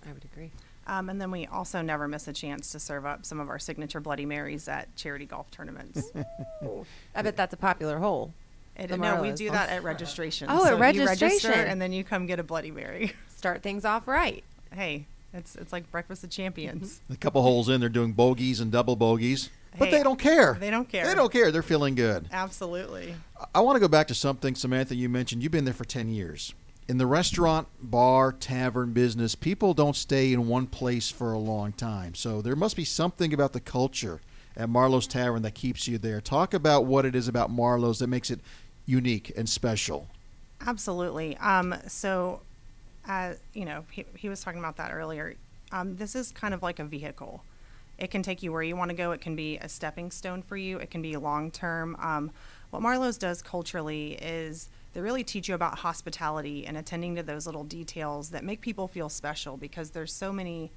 I 0.08 0.14
would 0.14 0.24
agree. 0.24 0.50
Um, 0.88 1.10
and 1.10 1.20
then 1.20 1.32
we 1.32 1.48
also 1.48 1.82
never 1.82 2.08
miss 2.08 2.28
a 2.28 2.34
chance 2.34 2.72
to 2.72 2.80
serve 2.80 3.06
up 3.06 3.26
some 3.26 3.40
of 3.40 3.50
our 3.50 3.58
signature 3.58 4.00
Bloody 4.00 4.26
Marys 4.26 4.68
at 4.68 4.96
charity 4.96 5.26
golf 5.26 5.50
tournaments. 5.50 6.12
I 7.16 7.22
bet 7.22 7.36
that's 7.38 7.54
a 7.54 7.58
popular 7.58 7.98
hole. 7.98 8.34
It, 8.78 8.90
no, 9.00 9.22
we 9.22 9.32
do 9.32 9.50
that 9.52 9.70
at 9.70 9.84
registration. 9.84 10.48
Oh, 10.50 10.64
at 10.66 10.70
So 10.70 10.76
you 10.76 10.82
register 10.82 11.08
registration. 11.26 11.68
and 11.68 11.82
then 11.82 11.94
you 11.94 12.04
come 12.04 12.26
get 12.26 12.40
a 12.40 12.44
Bloody 12.44 12.72
Mary. 12.72 13.14
Start 13.36 13.62
things 13.64 13.86
off 13.86 14.08
right. 14.08 14.44
hey, 14.74 15.06
it's 15.34 15.56
it's 15.56 15.72
like 15.74 15.90
breakfast 15.92 16.24
of 16.24 16.30
champions. 16.30 17.02
A 17.10 17.16
couple 17.16 17.42
holes 17.42 17.70
in, 17.70 17.80
they're 17.80 17.90
doing 17.90 18.12
bogeys 18.12 18.60
and 18.60 18.72
double 18.72 18.96
bogeys, 18.96 19.50
but 19.78 19.88
Hey, 19.88 19.98
they 19.98 20.04
don't 20.04 20.20
care. 20.20 20.58
they 20.60 20.70
don't 20.70 20.90
care. 20.90 21.06
They 21.06 21.16
don't 21.16 21.32
care. 21.32 21.52
They're 21.52 21.62
feeling 21.64 21.96
good. 21.96 22.28
Absolutely. 22.32 23.16
I 23.54 23.62
want 23.62 23.78
to 23.78 23.80
go 23.80 23.88
back 23.88 24.08
to 24.10 24.16
something, 24.16 24.56
Samantha, 24.56 24.96
you 24.96 25.08
mentioned. 25.10 25.42
You've 25.42 25.52
been 25.52 25.66
there 25.66 25.74
for 25.74 25.86
10 25.86 26.10
years. 26.10 26.54
In 26.88 27.00
the 27.00 27.08
restaurant, 27.08 27.68
bar, 27.82 28.32
tavern 28.32 28.94
business, 28.94 29.34
people 29.34 29.74
don't 29.74 29.96
stay 29.96 30.32
in 30.32 30.48
one 30.48 30.68
place 30.68 31.10
for 31.10 31.34
a 31.34 31.40
long 31.40 31.72
time. 31.72 32.14
So 32.14 32.44
there 32.44 32.56
must 32.56 32.76
be 32.76 32.86
something 32.86 33.34
about 33.34 33.54
the 33.54 33.60
culture 33.60 34.22
at 34.56 34.70
Marlow's 34.70 35.08
Tavern 35.08 35.42
that 35.42 35.56
keeps 35.56 35.88
you 35.88 35.98
there. 35.98 36.22
Talk 36.22 36.54
about 36.54 36.86
what 36.86 37.04
it 37.04 37.16
is 37.16 37.28
about 37.28 37.50
Marlow's 37.50 38.00
that 38.00 38.08
makes 38.08 38.30
it 38.30 38.40
unique 38.86 39.34
and 39.36 39.50
special. 39.50 40.08
Absolutely. 40.62 41.36
Um, 41.38 41.74
so, 41.88 42.42
uh, 43.08 43.34
you 43.54 43.66
know, 43.66 43.84
he, 43.90 44.06
he 44.16 44.30
was 44.30 44.42
talking 44.42 44.60
about 44.60 44.78
that 44.78 44.94
earlier. 44.94 45.36
Um, 45.72 45.96
this 45.96 46.14
is 46.16 46.32
kind 46.32 46.54
of 46.54 46.62
like 46.62 46.78
a 46.78 46.86
vehicle. 46.86 47.44
It 47.98 48.12
can 48.12 48.22
take 48.22 48.44
you 48.44 48.52
where 48.52 48.62
you 48.62 48.76
want 48.76 48.90
to 48.90 48.96
go. 48.96 49.12
It 49.12 49.22
can 49.22 49.36
be 49.36 49.58
a 49.58 49.68
stepping 49.68 50.12
stone 50.12 50.44
for 50.44 50.56
you. 50.56 50.78
It 50.78 50.92
can 50.92 51.02
be 51.02 51.18
long 51.18 51.50
term. 51.50 51.96
Um, 52.00 52.30
what 52.70 52.84
Marlow's 52.84 53.18
does 53.18 53.42
culturally 53.42 54.14
is 54.22 54.70
they 54.96 55.02
really 55.02 55.26
teach 55.26 55.50
you 55.50 55.56
about 55.56 55.80
hospitality 55.80 56.66
and 56.66 56.78
attending 56.78 57.18
to 57.18 57.22
those 57.22 57.46
little 57.46 57.66
details 57.66 58.30
that 58.30 58.46
make 58.46 58.62
people 58.62 58.88
feel 58.88 59.10
special 59.10 59.58
because 59.58 59.90
there's 59.90 60.14
so 60.14 60.32
many 60.32 60.72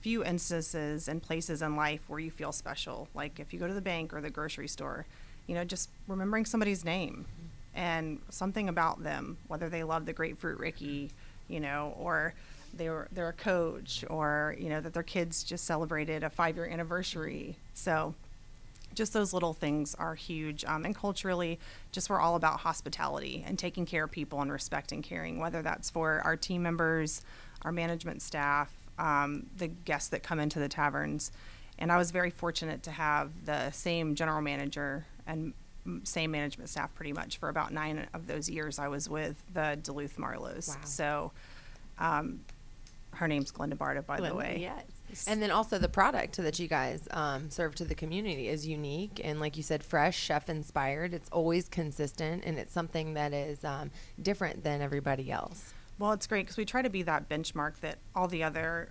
few 0.00 0.24
instances 0.24 1.06
and 1.06 1.22
places 1.22 1.62
in 1.62 1.76
life 1.76 2.00
where 2.08 2.18
you 2.18 2.32
feel 2.32 2.50
special. 2.50 3.06
Like 3.14 3.38
if 3.38 3.52
you 3.52 3.60
go 3.60 3.68
to 3.68 3.72
the 3.72 3.80
bank 3.80 4.12
or 4.12 4.20
the 4.20 4.28
grocery 4.28 4.66
store, 4.66 5.06
you 5.46 5.54
know, 5.54 5.62
just 5.62 5.88
remembering 6.08 6.46
somebody's 6.46 6.84
name 6.84 7.26
and 7.72 8.18
something 8.28 8.68
about 8.68 9.04
them, 9.04 9.38
whether 9.46 9.68
they 9.68 9.84
love 9.84 10.04
the 10.04 10.12
grapefruit 10.12 10.58
Rickey, 10.58 11.12
you 11.46 11.60
know, 11.60 11.94
or 11.96 12.34
they 12.74 12.88
were 12.88 13.06
they're 13.12 13.28
a 13.28 13.32
coach, 13.32 14.04
or 14.10 14.56
you 14.58 14.68
know 14.68 14.80
that 14.80 14.94
their 14.94 15.04
kids 15.04 15.44
just 15.44 15.64
celebrated 15.64 16.24
a 16.24 16.30
five 16.30 16.56
year 16.56 16.66
anniversary. 16.66 17.56
So 17.74 18.14
just 18.94 19.12
those 19.12 19.32
little 19.32 19.52
things 19.52 19.94
are 19.94 20.14
huge. 20.14 20.64
Um, 20.64 20.84
and 20.84 20.94
culturally, 20.94 21.58
just 21.92 22.10
we're 22.10 22.20
all 22.20 22.36
about 22.36 22.60
hospitality 22.60 23.44
and 23.46 23.58
taking 23.58 23.86
care 23.86 24.04
of 24.04 24.10
people 24.10 24.40
and 24.40 24.50
respect 24.50 24.92
and 24.92 25.02
caring, 25.02 25.38
whether 25.38 25.62
that's 25.62 25.90
for 25.90 26.20
our 26.24 26.36
team 26.36 26.62
members, 26.62 27.22
our 27.62 27.72
management 27.72 28.22
staff, 28.22 28.72
um, 28.98 29.46
the 29.56 29.68
guests 29.68 30.08
that 30.08 30.22
come 30.22 30.40
into 30.40 30.58
the 30.58 30.68
taverns. 30.68 31.32
And 31.78 31.90
I 31.90 31.96
was 31.96 32.10
very 32.10 32.30
fortunate 32.30 32.82
to 32.84 32.90
have 32.90 33.30
the 33.46 33.70
same 33.70 34.14
general 34.14 34.42
manager 34.42 35.06
and 35.26 35.54
same 36.04 36.30
management 36.30 36.68
staff 36.68 36.94
pretty 36.94 37.12
much 37.12 37.38
for 37.38 37.48
about 37.48 37.72
nine 37.72 38.06
of 38.12 38.26
those 38.26 38.50
years 38.50 38.78
I 38.78 38.88
was 38.88 39.08
with 39.08 39.42
the 39.54 39.78
Duluth 39.82 40.18
Marlow's. 40.18 40.68
Wow. 40.68 40.76
So 40.84 41.32
um, 41.98 42.40
her 43.12 43.26
name's 43.26 43.50
Glenda 43.50 43.74
Barta, 43.74 44.04
by 44.04 44.20
the 44.20 44.34
way. 44.34 44.58
Yes. 44.60 44.84
And 45.26 45.42
then 45.42 45.50
also 45.50 45.78
the 45.78 45.88
product 45.88 46.36
that 46.36 46.58
you 46.58 46.68
guys 46.68 47.06
um, 47.10 47.50
serve 47.50 47.74
to 47.76 47.84
the 47.84 47.94
community 47.94 48.48
is 48.48 48.66
unique 48.66 49.20
and, 49.22 49.40
like 49.40 49.56
you 49.56 49.62
said, 49.62 49.82
fresh, 49.82 50.18
chef 50.18 50.48
inspired. 50.48 51.14
It's 51.14 51.30
always 51.30 51.68
consistent 51.68 52.44
and 52.44 52.58
it's 52.58 52.72
something 52.72 53.14
that 53.14 53.32
is 53.32 53.64
um, 53.64 53.90
different 54.20 54.64
than 54.64 54.80
everybody 54.80 55.30
else. 55.30 55.72
Well, 55.98 56.12
it's 56.12 56.26
great 56.26 56.46
because 56.46 56.56
we 56.56 56.64
try 56.64 56.82
to 56.82 56.90
be 56.90 57.02
that 57.02 57.28
benchmark 57.28 57.80
that 57.80 57.98
all 58.14 58.26
the 58.26 58.42
other 58.42 58.90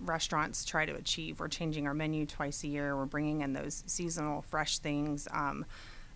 restaurants 0.00 0.64
try 0.64 0.86
to 0.86 0.94
achieve. 0.94 1.40
We're 1.40 1.48
changing 1.48 1.86
our 1.86 1.94
menu 1.94 2.26
twice 2.26 2.62
a 2.64 2.68
year. 2.68 2.96
We're 2.96 3.06
bringing 3.06 3.40
in 3.40 3.52
those 3.52 3.82
seasonal, 3.86 4.42
fresh 4.42 4.78
things. 4.78 5.26
Um, 5.32 5.64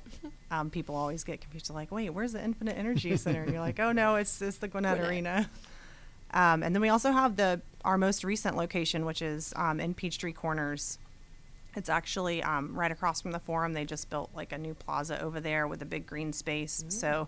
Um, 0.49 0.69
people 0.69 0.95
always 0.95 1.25
get 1.25 1.41
confused. 1.41 1.69
Like, 1.71 1.91
wait, 1.91 2.09
where's 2.09 2.31
the 2.31 2.41
Infinite 2.41 2.77
Energy 2.77 3.17
Center? 3.17 3.41
And 3.43 3.51
you're 3.51 3.59
like, 3.59 3.81
oh 3.81 3.91
no, 3.91 4.15
it's, 4.15 4.41
it's 4.41 4.59
the 4.59 4.69
Gwinnett, 4.69 4.95
Gwinnett. 4.95 5.09
Arena. 5.11 5.49
Um, 6.31 6.63
and 6.63 6.75
then 6.75 6.81
we 6.81 6.89
also 6.89 7.11
have 7.11 7.37
the 7.37 7.61
our 7.85 7.97
most 7.97 8.23
recent 8.23 8.57
location, 8.57 9.05
which 9.05 9.21
is 9.21 9.53
um, 9.55 9.79
in 9.79 9.93
Peachtree 9.93 10.33
Corners. 10.33 10.99
It's 11.75 11.89
actually 11.89 12.43
um, 12.43 12.73
right 12.77 12.91
across 12.91 13.21
from 13.21 13.31
the 13.31 13.39
forum. 13.39 13.73
They 13.73 13.85
just 13.85 14.09
built 14.09 14.29
like 14.35 14.51
a 14.51 14.57
new 14.57 14.73
plaza 14.73 15.21
over 15.21 15.39
there 15.39 15.67
with 15.67 15.81
a 15.81 15.85
big 15.85 16.05
green 16.05 16.33
space. 16.33 16.83
So 16.89 17.27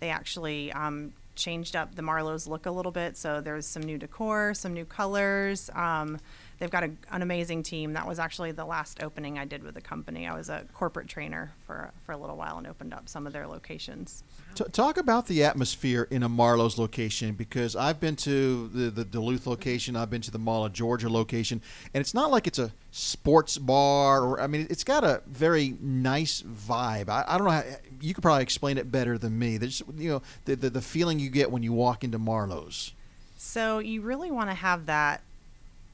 they 0.00 0.10
actually 0.10 0.72
um, 0.72 1.12
changed 1.36 1.76
up 1.76 1.94
the 1.94 2.02
Marlow's 2.02 2.46
look 2.46 2.66
a 2.66 2.70
little 2.70 2.92
bit. 2.92 3.16
So 3.16 3.40
there's 3.40 3.66
some 3.66 3.82
new 3.82 3.96
decor, 3.98 4.52
some 4.54 4.74
new 4.74 4.84
colors. 4.84 5.70
Um, 5.74 6.18
they've 6.58 6.70
got 6.70 6.84
a, 6.84 6.90
an 7.10 7.22
amazing 7.22 7.62
team. 7.62 7.92
That 7.92 8.06
was 8.06 8.18
actually 8.18 8.52
the 8.52 8.64
last 8.64 9.02
opening 9.02 9.38
I 9.38 9.44
did 9.44 9.62
with 9.62 9.74
the 9.74 9.80
company. 9.80 10.26
I 10.26 10.36
was 10.36 10.48
a 10.48 10.64
corporate 10.72 11.08
trainer 11.08 11.52
for 11.66 11.92
for 12.04 12.12
a 12.12 12.16
little 12.16 12.36
while 12.36 12.58
and 12.58 12.66
opened 12.66 12.94
up 12.94 13.08
some 13.08 13.26
of 13.26 13.32
their 13.32 13.46
locations. 13.46 14.22
T- 14.54 14.64
talk 14.72 14.96
about 14.96 15.26
the 15.26 15.44
atmosphere 15.44 16.06
in 16.10 16.22
a 16.22 16.28
Marlow's 16.28 16.78
location 16.78 17.34
because 17.34 17.74
I've 17.74 18.00
been 18.00 18.16
to 18.16 18.68
the, 18.68 18.90
the 18.90 19.04
Duluth 19.04 19.46
location, 19.46 19.96
I've 19.96 20.10
been 20.10 20.22
to 20.22 20.30
the 20.30 20.38
Mall 20.38 20.64
of 20.64 20.72
Georgia 20.72 21.08
location, 21.08 21.60
and 21.92 22.00
it's 22.00 22.14
not 22.14 22.30
like 22.30 22.46
it's 22.46 22.58
a 22.58 22.72
sports 22.90 23.58
bar 23.58 24.22
or 24.22 24.40
I 24.40 24.46
mean, 24.46 24.66
it's 24.70 24.84
got 24.84 25.04
a 25.04 25.22
very 25.26 25.76
nice 25.80 26.42
vibe. 26.42 27.08
I, 27.08 27.24
I 27.26 27.38
don't 27.38 27.46
know 27.46 27.52
how 27.52 27.64
you 28.00 28.14
could 28.14 28.22
probably 28.22 28.42
explain 28.42 28.78
it 28.78 28.92
better 28.92 29.18
than 29.18 29.38
me. 29.38 29.56
There's 29.56 29.82
you 29.96 30.10
know 30.10 30.22
the, 30.44 30.56
the 30.56 30.70
the 30.70 30.82
feeling 30.82 31.18
you 31.18 31.30
get 31.30 31.50
when 31.50 31.62
you 31.62 31.72
walk 31.72 32.04
into 32.04 32.18
Marlow's. 32.18 32.92
So 33.36 33.78
you 33.78 34.00
really 34.00 34.30
want 34.30 34.48
to 34.50 34.54
have 34.54 34.86
that 34.86 35.22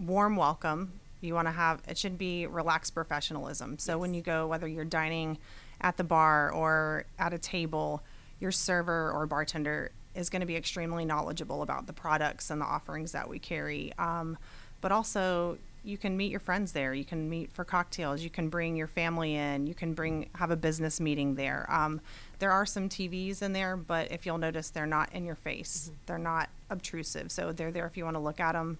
warm 0.00 0.36
welcome. 0.36 0.92
You 1.20 1.34
want 1.34 1.48
to 1.48 1.52
have 1.52 1.82
it 1.86 1.98
should 1.98 2.16
be 2.16 2.46
relaxed 2.46 2.94
professionalism. 2.94 3.78
So 3.78 3.98
when 3.98 4.14
you 4.14 4.22
go, 4.22 4.46
whether 4.46 4.66
you're 4.66 4.84
dining 4.84 5.38
at 5.80 5.96
the 5.96 6.04
bar 6.04 6.50
or 6.50 7.04
at 7.18 7.32
a 7.32 7.38
table, 7.38 8.02
your 8.40 8.52
server 8.52 9.12
or 9.12 9.26
bartender 9.26 9.92
is 10.14 10.30
going 10.30 10.40
to 10.40 10.46
be 10.46 10.56
extremely 10.56 11.04
knowledgeable 11.04 11.62
about 11.62 11.86
the 11.86 11.92
products 11.92 12.50
and 12.50 12.60
the 12.60 12.64
offerings 12.64 13.12
that 13.12 13.28
we 13.28 13.38
carry. 13.38 13.92
Um, 13.98 14.38
but 14.80 14.90
also, 14.92 15.58
you 15.84 15.96
can 15.96 16.16
meet 16.16 16.30
your 16.30 16.40
friends 16.40 16.72
there. 16.72 16.92
You 16.92 17.04
can 17.04 17.28
meet 17.30 17.50
for 17.52 17.64
cocktails. 17.64 18.22
You 18.22 18.30
can 18.30 18.48
bring 18.48 18.76
your 18.76 18.86
family 18.86 19.34
in. 19.34 19.66
You 19.66 19.74
can 19.74 19.94
bring 19.94 20.28
have 20.34 20.50
a 20.50 20.56
business 20.56 21.00
meeting 21.00 21.36
there. 21.36 21.66
Um, 21.70 22.00
there 22.38 22.50
are 22.50 22.66
some 22.66 22.88
TVs 22.88 23.42
in 23.42 23.52
there, 23.52 23.76
but 23.76 24.10
if 24.10 24.26
you'll 24.26 24.38
notice, 24.38 24.70
they're 24.70 24.86
not 24.86 25.12
in 25.12 25.24
your 25.24 25.36
face. 25.36 25.90
They're 26.06 26.18
not 26.18 26.50
obtrusive, 26.70 27.30
so 27.30 27.52
they're 27.52 27.70
there 27.70 27.86
if 27.86 27.96
you 27.96 28.04
want 28.04 28.16
to 28.16 28.20
look 28.20 28.40
at 28.40 28.52
them. 28.52 28.78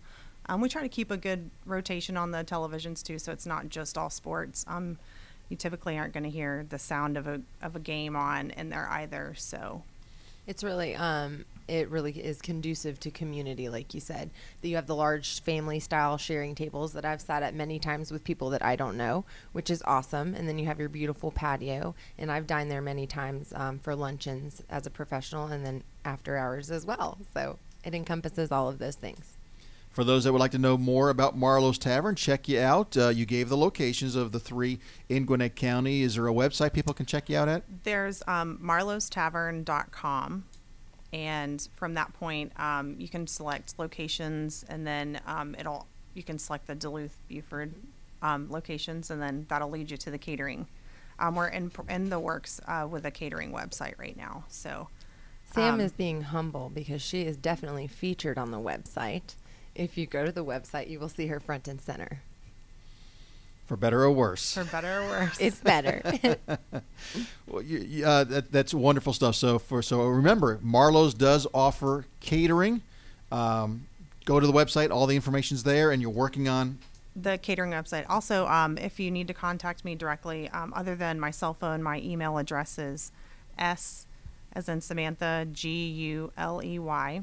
Um, 0.50 0.60
we 0.60 0.68
try 0.68 0.82
to 0.82 0.88
keep 0.88 1.12
a 1.12 1.16
good 1.16 1.48
rotation 1.64 2.16
on 2.16 2.32
the 2.32 2.42
televisions 2.42 3.04
too, 3.04 3.20
so 3.20 3.30
it's 3.30 3.46
not 3.46 3.68
just 3.68 3.96
all 3.96 4.10
sports. 4.10 4.64
Um, 4.66 4.98
you 5.48 5.56
typically 5.56 5.96
aren't 5.96 6.12
going 6.12 6.24
to 6.24 6.30
hear 6.30 6.66
the 6.68 6.78
sound 6.78 7.16
of 7.16 7.28
a 7.28 7.40
of 7.62 7.76
a 7.76 7.78
game 7.78 8.16
on 8.16 8.50
in 8.50 8.68
there 8.68 8.88
either. 8.90 9.34
So 9.36 9.84
It's 10.46 10.64
really 10.64 10.96
um 10.96 11.44
it 11.68 11.88
really 11.88 12.10
is 12.12 12.42
conducive 12.42 12.98
to 13.00 13.10
community 13.12 13.68
like 13.68 13.94
you 13.94 14.00
said. 14.00 14.30
That 14.60 14.68
you 14.68 14.74
have 14.76 14.88
the 14.88 14.96
large 14.96 15.40
family 15.42 15.78
style 15.78 16.18
sharing 16.18 16.56
tables 16.56 16.92
that 16.94 17.04
I've 17.04 17.20
sat 17.20 17.44
at 17.44 17.54
many 17.54 17.78
times 17.78 18.10
with 18.10 18.24
people 18.24 18.50
that 18.50 18.64
I 18.64 18.74
don't 18.74 18.96
know, 18.96 19.24
which 19.52 19.70
is 19.70 19.82
awesome. 19.86 20.34
And 20.34 20.48
then 20.48 20.58
you 20.58 20.66
have 20.66 20.80
your 20.80 20.88
beautiful 20.88 21.30
patio 21.30 21.94
and 22.18 22.30
I've 22.30 22.48
dined 22.48 22.70
there 22.70 22.82
many 22.82 23.06
times 23.06 23.52
um, 23.54 23.78
for 23.78 23.94
luncheons 23.94 24.62
as 24.68 24.86
a 24.86 24.90
professional 24.90 25.46
and 25.46 25.64
then 25.64 25.84
after 26.04 26.36
hours 26.36 26.70
as 26.72 26.84
well. 26.84 27.18
So 27.34 27.58
it 27.84 27.94
encompasses 27.94 28.50
all 28.50 28.68
of 28.68 28.78
those 28.78 28.96
things. 28.96 29.36
For 29.90 30.04
those 30.04 30.22
that 30.24 30.32
would 30.32 30.38
like 30.38 30.52
to 30.52 30.58
know 30.58 30.78
more 30.78 31.10
about 31.10 31.36
Marlow's 31.36 31.76
Tavern, 31.76 32.14
check 32.14 32.48
you 32.48 32.60
out. 32.60 32.96
Uh, 32.96 33.08
you 33.08 33.26
gave 33.26 33.48
the 33.48 33.56
locations 33.56 34.14
of 34.14 34.30
the 34.30 34.38
three 34.38 34.78
in 35.08 35.24
Gwinnett 35.26 35.56
County. 35.56 36.02
Is 36.02 36.14
there 36.14 36.28
a 36.28 36.32
website 36.32 36.72
people 36.72 36.94
can 36.94 37.06
check 37.06 37.28
you 37.28 37.36
out 37.36 37.48
at? 37.48 37.64
there's 37.82 38.22
um, 38.28 38.58
marlowstavern.com 38.62 40.44
and 41.12 41.68
from 41.74 41.94
that 41.94 42.12
point 42.12 42.52
um, 42.56 42.94
you 42.98 43.08
can 43.08 43.26
select 43.26 43.78
locations 43.78 44.64
and 44.68 44.86
then 44.86 45.20
um, 45.26 45.56
it'll 45.58 45.86
you 46.14 46.22
can 46.22 46.38
select 46.38 46.66
the 46.66 46.74
duluth 46.74 47.18
buford 47.28 47.74
um, 48.22 48.48
locations 48.50 49.10
and 49.10 49.20
then 49.20 49.44
that'll 49.48 49.70
lead 49.70 49.90
you 49.90 49.96
to 49.96 50.10
the 50.10 50.18
catering 50.18 50.66
um, 51.18 51.34
we're 51.34 51.48
in, 51.48 51.70
in 51.88 52.10
the 52.10 52.18
works 52.18 52.60
uh, 52.68 52.86
with 52.88 53.04
a 53.04 53.10
catering 53.10 53.50
website 53.52 53.98
right 53.98 54.16
now 54.16 54.44
so 54.48 54.88
Sam 55.52 55.74
Um, 55.74 55.80
is 55.80 55.92
being 55.92 56.22
humble 56.22 56.70
because 56.72 57.02
she 57.02 57.22
is 57.22 57.36
definitely 57.36 57.88
featured 57.88 58.38
on 58.38 58.52
the 58.52 58.58
website. 58.60 59.34
If 59.80 59.96
you 59.96 60.06
go 60.06 60.26
to 60.26 60.32
the 60.32 60.44
website, 60.44 60.90
you 60.90 61.00
will 61.00 61.08
see 61.08 61.28
her 61.28 61.40
front 61.40 61.66
and 61.66 61.80
center. 61.80 62.20
For 63.66 63.76
better 63.76 64.02
or 64.02 64.10
worse. 64.10 64.52
for 64.54 64.64
better 64.64 65.00
or 65.00 65.06
worse 65.08 65.38
It's 65.40 65.60
better. 65.60 66.02
Well, 67.46 67.62
you, 67.62 67.78
you- 67.78 68.04
uh, 68.04 68.24
that, 68.24 68.52
that's 68.52 68.74
wonderful 68.74 69.12
stuff. 69.12 69.34
So 69.36 69.58
for 69.58 69.80
so 69.82 70.02
remember, 70.06 70.58
Marlow's 70.62 71.14
does 71.14 71.46
offer 71.54 72.04
catering. 72.20 72.82
Um, 73.32 73.86
go 74.24 74.38
to 74.40 74.46
the 74.46 74.52
website; 74.52 74.90
all 74.90 75.06
the 75.06 75.16
information's 75.16 75.62
there, 75.62 75.90
and 75.92 76.02
you're 76.02 76.10
working 76.10 76.48
on. 76.48 76.78
the 77.16 77.38
catering 77.38 77.70
website. 77.70 78.04
Also, 78.08 78.46
um, 78.48 78.76
if 78.78 79.00
you 79.00 79.10
need 79.10 79.26
to 79.28 79.34
contact 79.34 79.84
me 79.84 79.94
directly, 79.94 80.48
um, 80.50 80.72
other 80.76 80.94
than 80.94 81.18
my 81.18 81.30
cell 81.30 81.54
phone, 81.54 81.82
my 81.82 81.98
email 82.00 82.38
address 82.38 82.76
is 82.78 83.12
s 83.58 84.06
as 84.52 84.68
in 84.68 84.80
Samantha 84.80 85.46
G 85.52 85.86
U 85.88 86.32
L 86.36 86.60
E 86.62 86.78
Y 86.78 87.22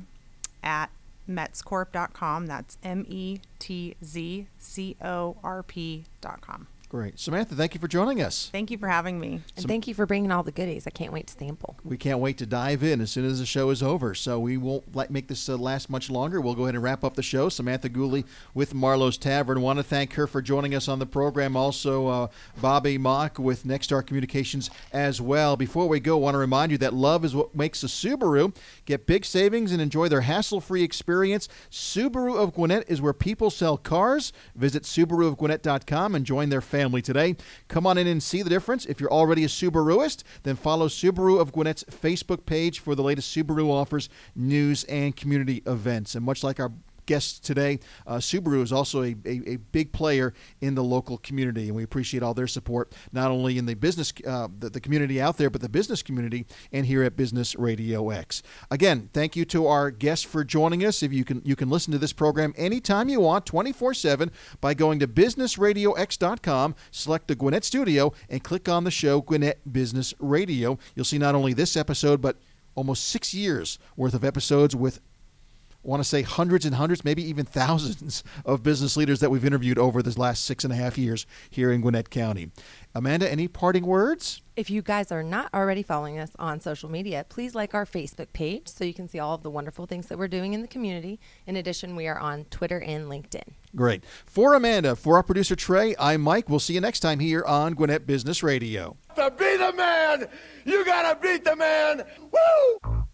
at 0.64 0.90
metzcorp.com. 1.28 2.48
That's 2.48 2.78
M 2.84 3.06
E 3.08 3.40
T 3.60 3.96
Z 4.04 4.48
C 4.58 4.96
O 5.02 5.38
R 5.44 5.64
P 5.64 6.06
dot 6.22 6.42
com. 6.42 6.68
Great, 6.90 7.20
Samantha. 7.20 7.54
Thank 7.54 7.74
you 7.74 7.82
for 7.82 7.90
joining 7.90 8.22
us. 8.22 8.48
Thank 8.50 8.72
you 8.72 8.78
for 8.78 8.88
having 8.88 9.20
me. 9.20 9.42
and 9.58 9.68
thank 9.68 9.90
you 9.90 9.94
for 9.94 10.06
bringing 10.06 10.32
all 10.32 10.42
the 10.42 10.54
goodies. 10.54 10.88
I 10.88 10.90
can't 10.90 11.12
wait 11.12 11.28
to 11.28 11.34
sample. 11.38 11.76
We 11.84 11.98
can't 11.98 12.20
wait 12.20 12.38
to 12.38 12.46
dive 12.46 12.82
in 12.82 13.02
as 13.02 13.12
soon 13.12 13.26
as 13.26 13.40
the 13.40 13.46
show 13.46 13.72
is 13.72 13.84
over. 13.84 14.16
So 14.16 14.40
we 14.40 14.56
won't 14.56 14.96
let, 14.96 15.12
make 15.12 15.28
this 15.28 15.50
uh, 15.50 15.58
last 15.58 15.90
much 15.90 16.10
longer. 16.10 16.40
We'll 16.40 16.56
go 16.56 16.64
ahead 16.64 16.76
and 16.76 16.84
wrap 16.84 17.04
up 17.04 17.16
the 17.16 17.24
show. 17.24 17.50
Samantha 17.50 17.90
Guley 17.90 18.24
with 18.54 18.74
Marlow's 18.74 19.18
Tavern. 19.18 19.60
Want 19.60 19.80
to 19.80 19.84
thank 19.84 20.14
her 20.14 20.28
for 20.28 20.42
joining 20.42 20.74
us 20.74 20.88
on 20.88 21.00
the 21.00 21.06
program. 21.06 21.58
Also, 21.58 22.08
uh, 22.08 22.28
Bobby 22.62 22.98
Moeck 22.98 23.38
with 23.38 23.66
Next 23.66 23.88
Star 23.88 24.02
Communications 24.02 24.70
as 24.94 25.20
well. 25.20 25.58
Before 25.58 25.90
we 25.90 26.00
go, 26.00 26.16
I 26.16 26.22
want 26.22 26.36
to 26.36 26.40
remind 26.40 26.72
you 26.72 26.78
that 26.78 26.94
love 26.94 27.26
is 27.26 27.36
what 27.36 27.54
makes 27.54 27.84
a 27.84 27.88
Subaru. 27.88 28.56
Get 28.86 29.06
big 29.06 29.26
savings 29.26 29.74
and 29.74 29.82
enjoy 29.82 30.08
their 30.08 30.22
hassle-free 30.22 30.84
experience. 30.84 31.50
Subaru 31.70 32.38
of 32.38 32.54
Gwinnett 32.54 32.86
is 32.88 33.02
where 33.02 33.12
people 33.12 33.50
sell 33.50 33.76
cars. 33.78 34.32
Visit 34.56 34.84
SubaruofGwinnett.com 34.84 36.16
and 36.16 36.26
join 36.26 36.48
their 36.48 36.62
family 36.62 36.77
today. 37.02 37.36
Come 37.68 37.88
on 37.88 37.98
in 37.98 38.08
and 38.08 38.22
see 38.22 38.42
the 38.42 38.50
difference. 38.50 38.86
If 38.86 39.00
you're 39.00 39.12
already 39.12 39.44
a 39.44 39.48
Subaruist, 39.48 40.24
then 40.44 40.56
follow 40.56 40.88
Subaru 40.88 41.40
of 41.40 41.52
Gwinnett's 41.52 41.84
Facebook 41.86 42.46
page 42.46 42.80
for 42.80 42.96
the 42.96 43.04
latest 43.04 43.36
Subaru 43.36 43.70
offers, 43.70 44.10
news, 44.36 44.84
and 44.86 45.16
community 45.16 45.64
events. 45.66 46.16
And 46.16 46.26
much 46.26 46.44
like 46.44 46.60
our 46.60 46.72
guests 47.08 47.40
today, 47.40 47.80
uh, 48.06 48.18
Subaru 48.18 48.62
is 48.62 48.72
also 48.72 49.02
a, 49.02 49.16
a, 49.26 49.42
a 49.48 49.56
big 49.56 49.92
player 49.92 50.34
in 50.62 50.76
the 50.76 50.84
local 50.84 51.18
community, 51.18 51.68
and 51.68 51.76
we 51.76 51.82
appreciate 51.82 52.22
all 52.22 52.36
their 52.36 52.48
support, 52.48 52.94
not 53.12 53.32
only 53.32 53.58
in 53.58 53.66
the 53.66 53.74
business, 53.74 54.14
uh, 54.28 54.48
the, 54.60 54.70
the 54.70 54.80
community 54.80 55.20
out 55.20 55.38
there, 55.38 55.50
but 55.50 55.62
the 55.62 55.70
business 55.70 56.04
community, 56.04 56.46
and 56.72 56.86
here 56.86 57.02
at 57.02 57.16
Business 57.16 57.56
Radio 57.56 58.12
X. 58.12 58.44
Again, 58.70 59.10
thank 59.14 59.36
you 59.36 59.46
to 59.46 59.66
our 59.66 59.90
guests 59.90 60.26
for 60.26 60.44
joining 60.44 60.86
us. 60.86 61.02
If 61.02 61.12
you 61.12 61.26
can, 61.26 61.42
you 61.44 61.56
can 61.56 61.70
listen 61.70 61.92
to 61.94 61.98
this 61.98 62.14
program 62.14 62.54
anytime 62.58 63.10
you 63.10 63.22
want, 63.22 63.46
24/7, 63.46 64.30
by 64.62 64.74
going 64.74 65.00
to 65.00 65.08
businessradiox.com, 65.08 66.76
select 66.92 67.28
the 67.28 67.36
Gwinnett 67.36 67.64
Studio, 67.64 68.14
and 68.30 68.44
click 68.44 68.70
on 68.70 68.84
the 68.84 68.92
show 68.92 69.22
Gwinnett 69.22 69.72
Business 69.72 70.14
Radio. 70.20 70.78
You'll 70.96 71.06
see 71.06 71.18
not 71.18 71.34
only 71.34 71.54
this 71.54 71.76
episode, 71.78 72.22
but 72.22 72.38
almost 72.76 73.08
six 73.08 73.34
years 73.34 73.80
worth 73.96 74.14
of 74.14 74.24
episodes 74.24 74.76
with 74.76 75.00
want 75.88 76.04
to 76.04 76.08
say 76.08 76.22
hundreds 76.22 76.66
and 76.66 76.76
hundreds, 76.76 77.06
maybe 77.06 77.24
even 77.24 77.46
thousands 77.46 78.24
of 78.46 78.62
business 78.62 78.98
leaders 78.98 79.22
that 79.22 79.32
we've 79.32 79.46
interviewed 79.46 79.80
over 79.80 80.04
this 80.04 80.18
last 80.18 80.44
six 80.44 80.64
and 80.64 80.74
a 80.74 80.76
half 80.76 80.98
years 80.98 81.26
here 81.50 81.72
in 81.72 81.82
Gwinnett 81.82 82.10
County. 82.10 82.52
Amanda, 82.94 83.32
any 83.32 83.48
parting 83.48 83.86
words? 83.86 84.42
If 84.58 84.70
you 84.70 84.82
guys 84.82 85.12
are 85.12 85.24
not 85.24 85.54
already 85.54 85.84
following 85.84 86.20
us 86.20 86.32
on 86.40 86.60
social 86.60 86.90
media, 86.90 87.26
please 87.30 87.56
like 87.56 87.74
our 87.74 87.86
Facebook 87.86 88.34
page 88.34 88.68
so 88.68 88.84
you 88.84 88.94
can 88.94 89.08
see 89.08 89.20
all 89.20 89.36
of 89.36 89.44
the 89.44 89.52
wonderful 89.52 89.86
things 89.86 90.08
that 90.08 90.18
we're 90.18 90.28
doing 90.28 90.54
in 90.54 90.62
the 90.62 90.68
community. 90.68 91.20
In 91.46 91.56
addition, 91.56 91.96
we 91.96 92.08
are 92.08 92.20
on 92.20 92.46
Twitter 92.46 92.82
and 92.82 93.06
LinkedIn. 93.06 93.54
Great. 93.76 94.04
For 94.26 94.56
Amanda, 94.56 94.96
for 94.96 95.16
our 95.16 95.24
producer 95.24 95.56
Trey, 95.56 95.96
I'm 95.98 96.22
Mike. 96.22 96.50
We'll 96.50 96.60
see 96.60 96.74
you 96.74 96.82
next 96.82 97.00
time 97.00 97.20
here 97.20 97.44
on 97.46 97.76
Gwinnett 97.76 98.06
Business 98.06 98.44
Radio. 98.44 98.98
To 99.16 99.32
be 99.32 99.58
the 99.58 99.74
man, 99.74 100.28
you 100.66 100.84
gotta 100.84 101.18
beat 101.20 101.46
the 101.46 101.56
man. 101.56 102.04
Woo! 102.20 103.06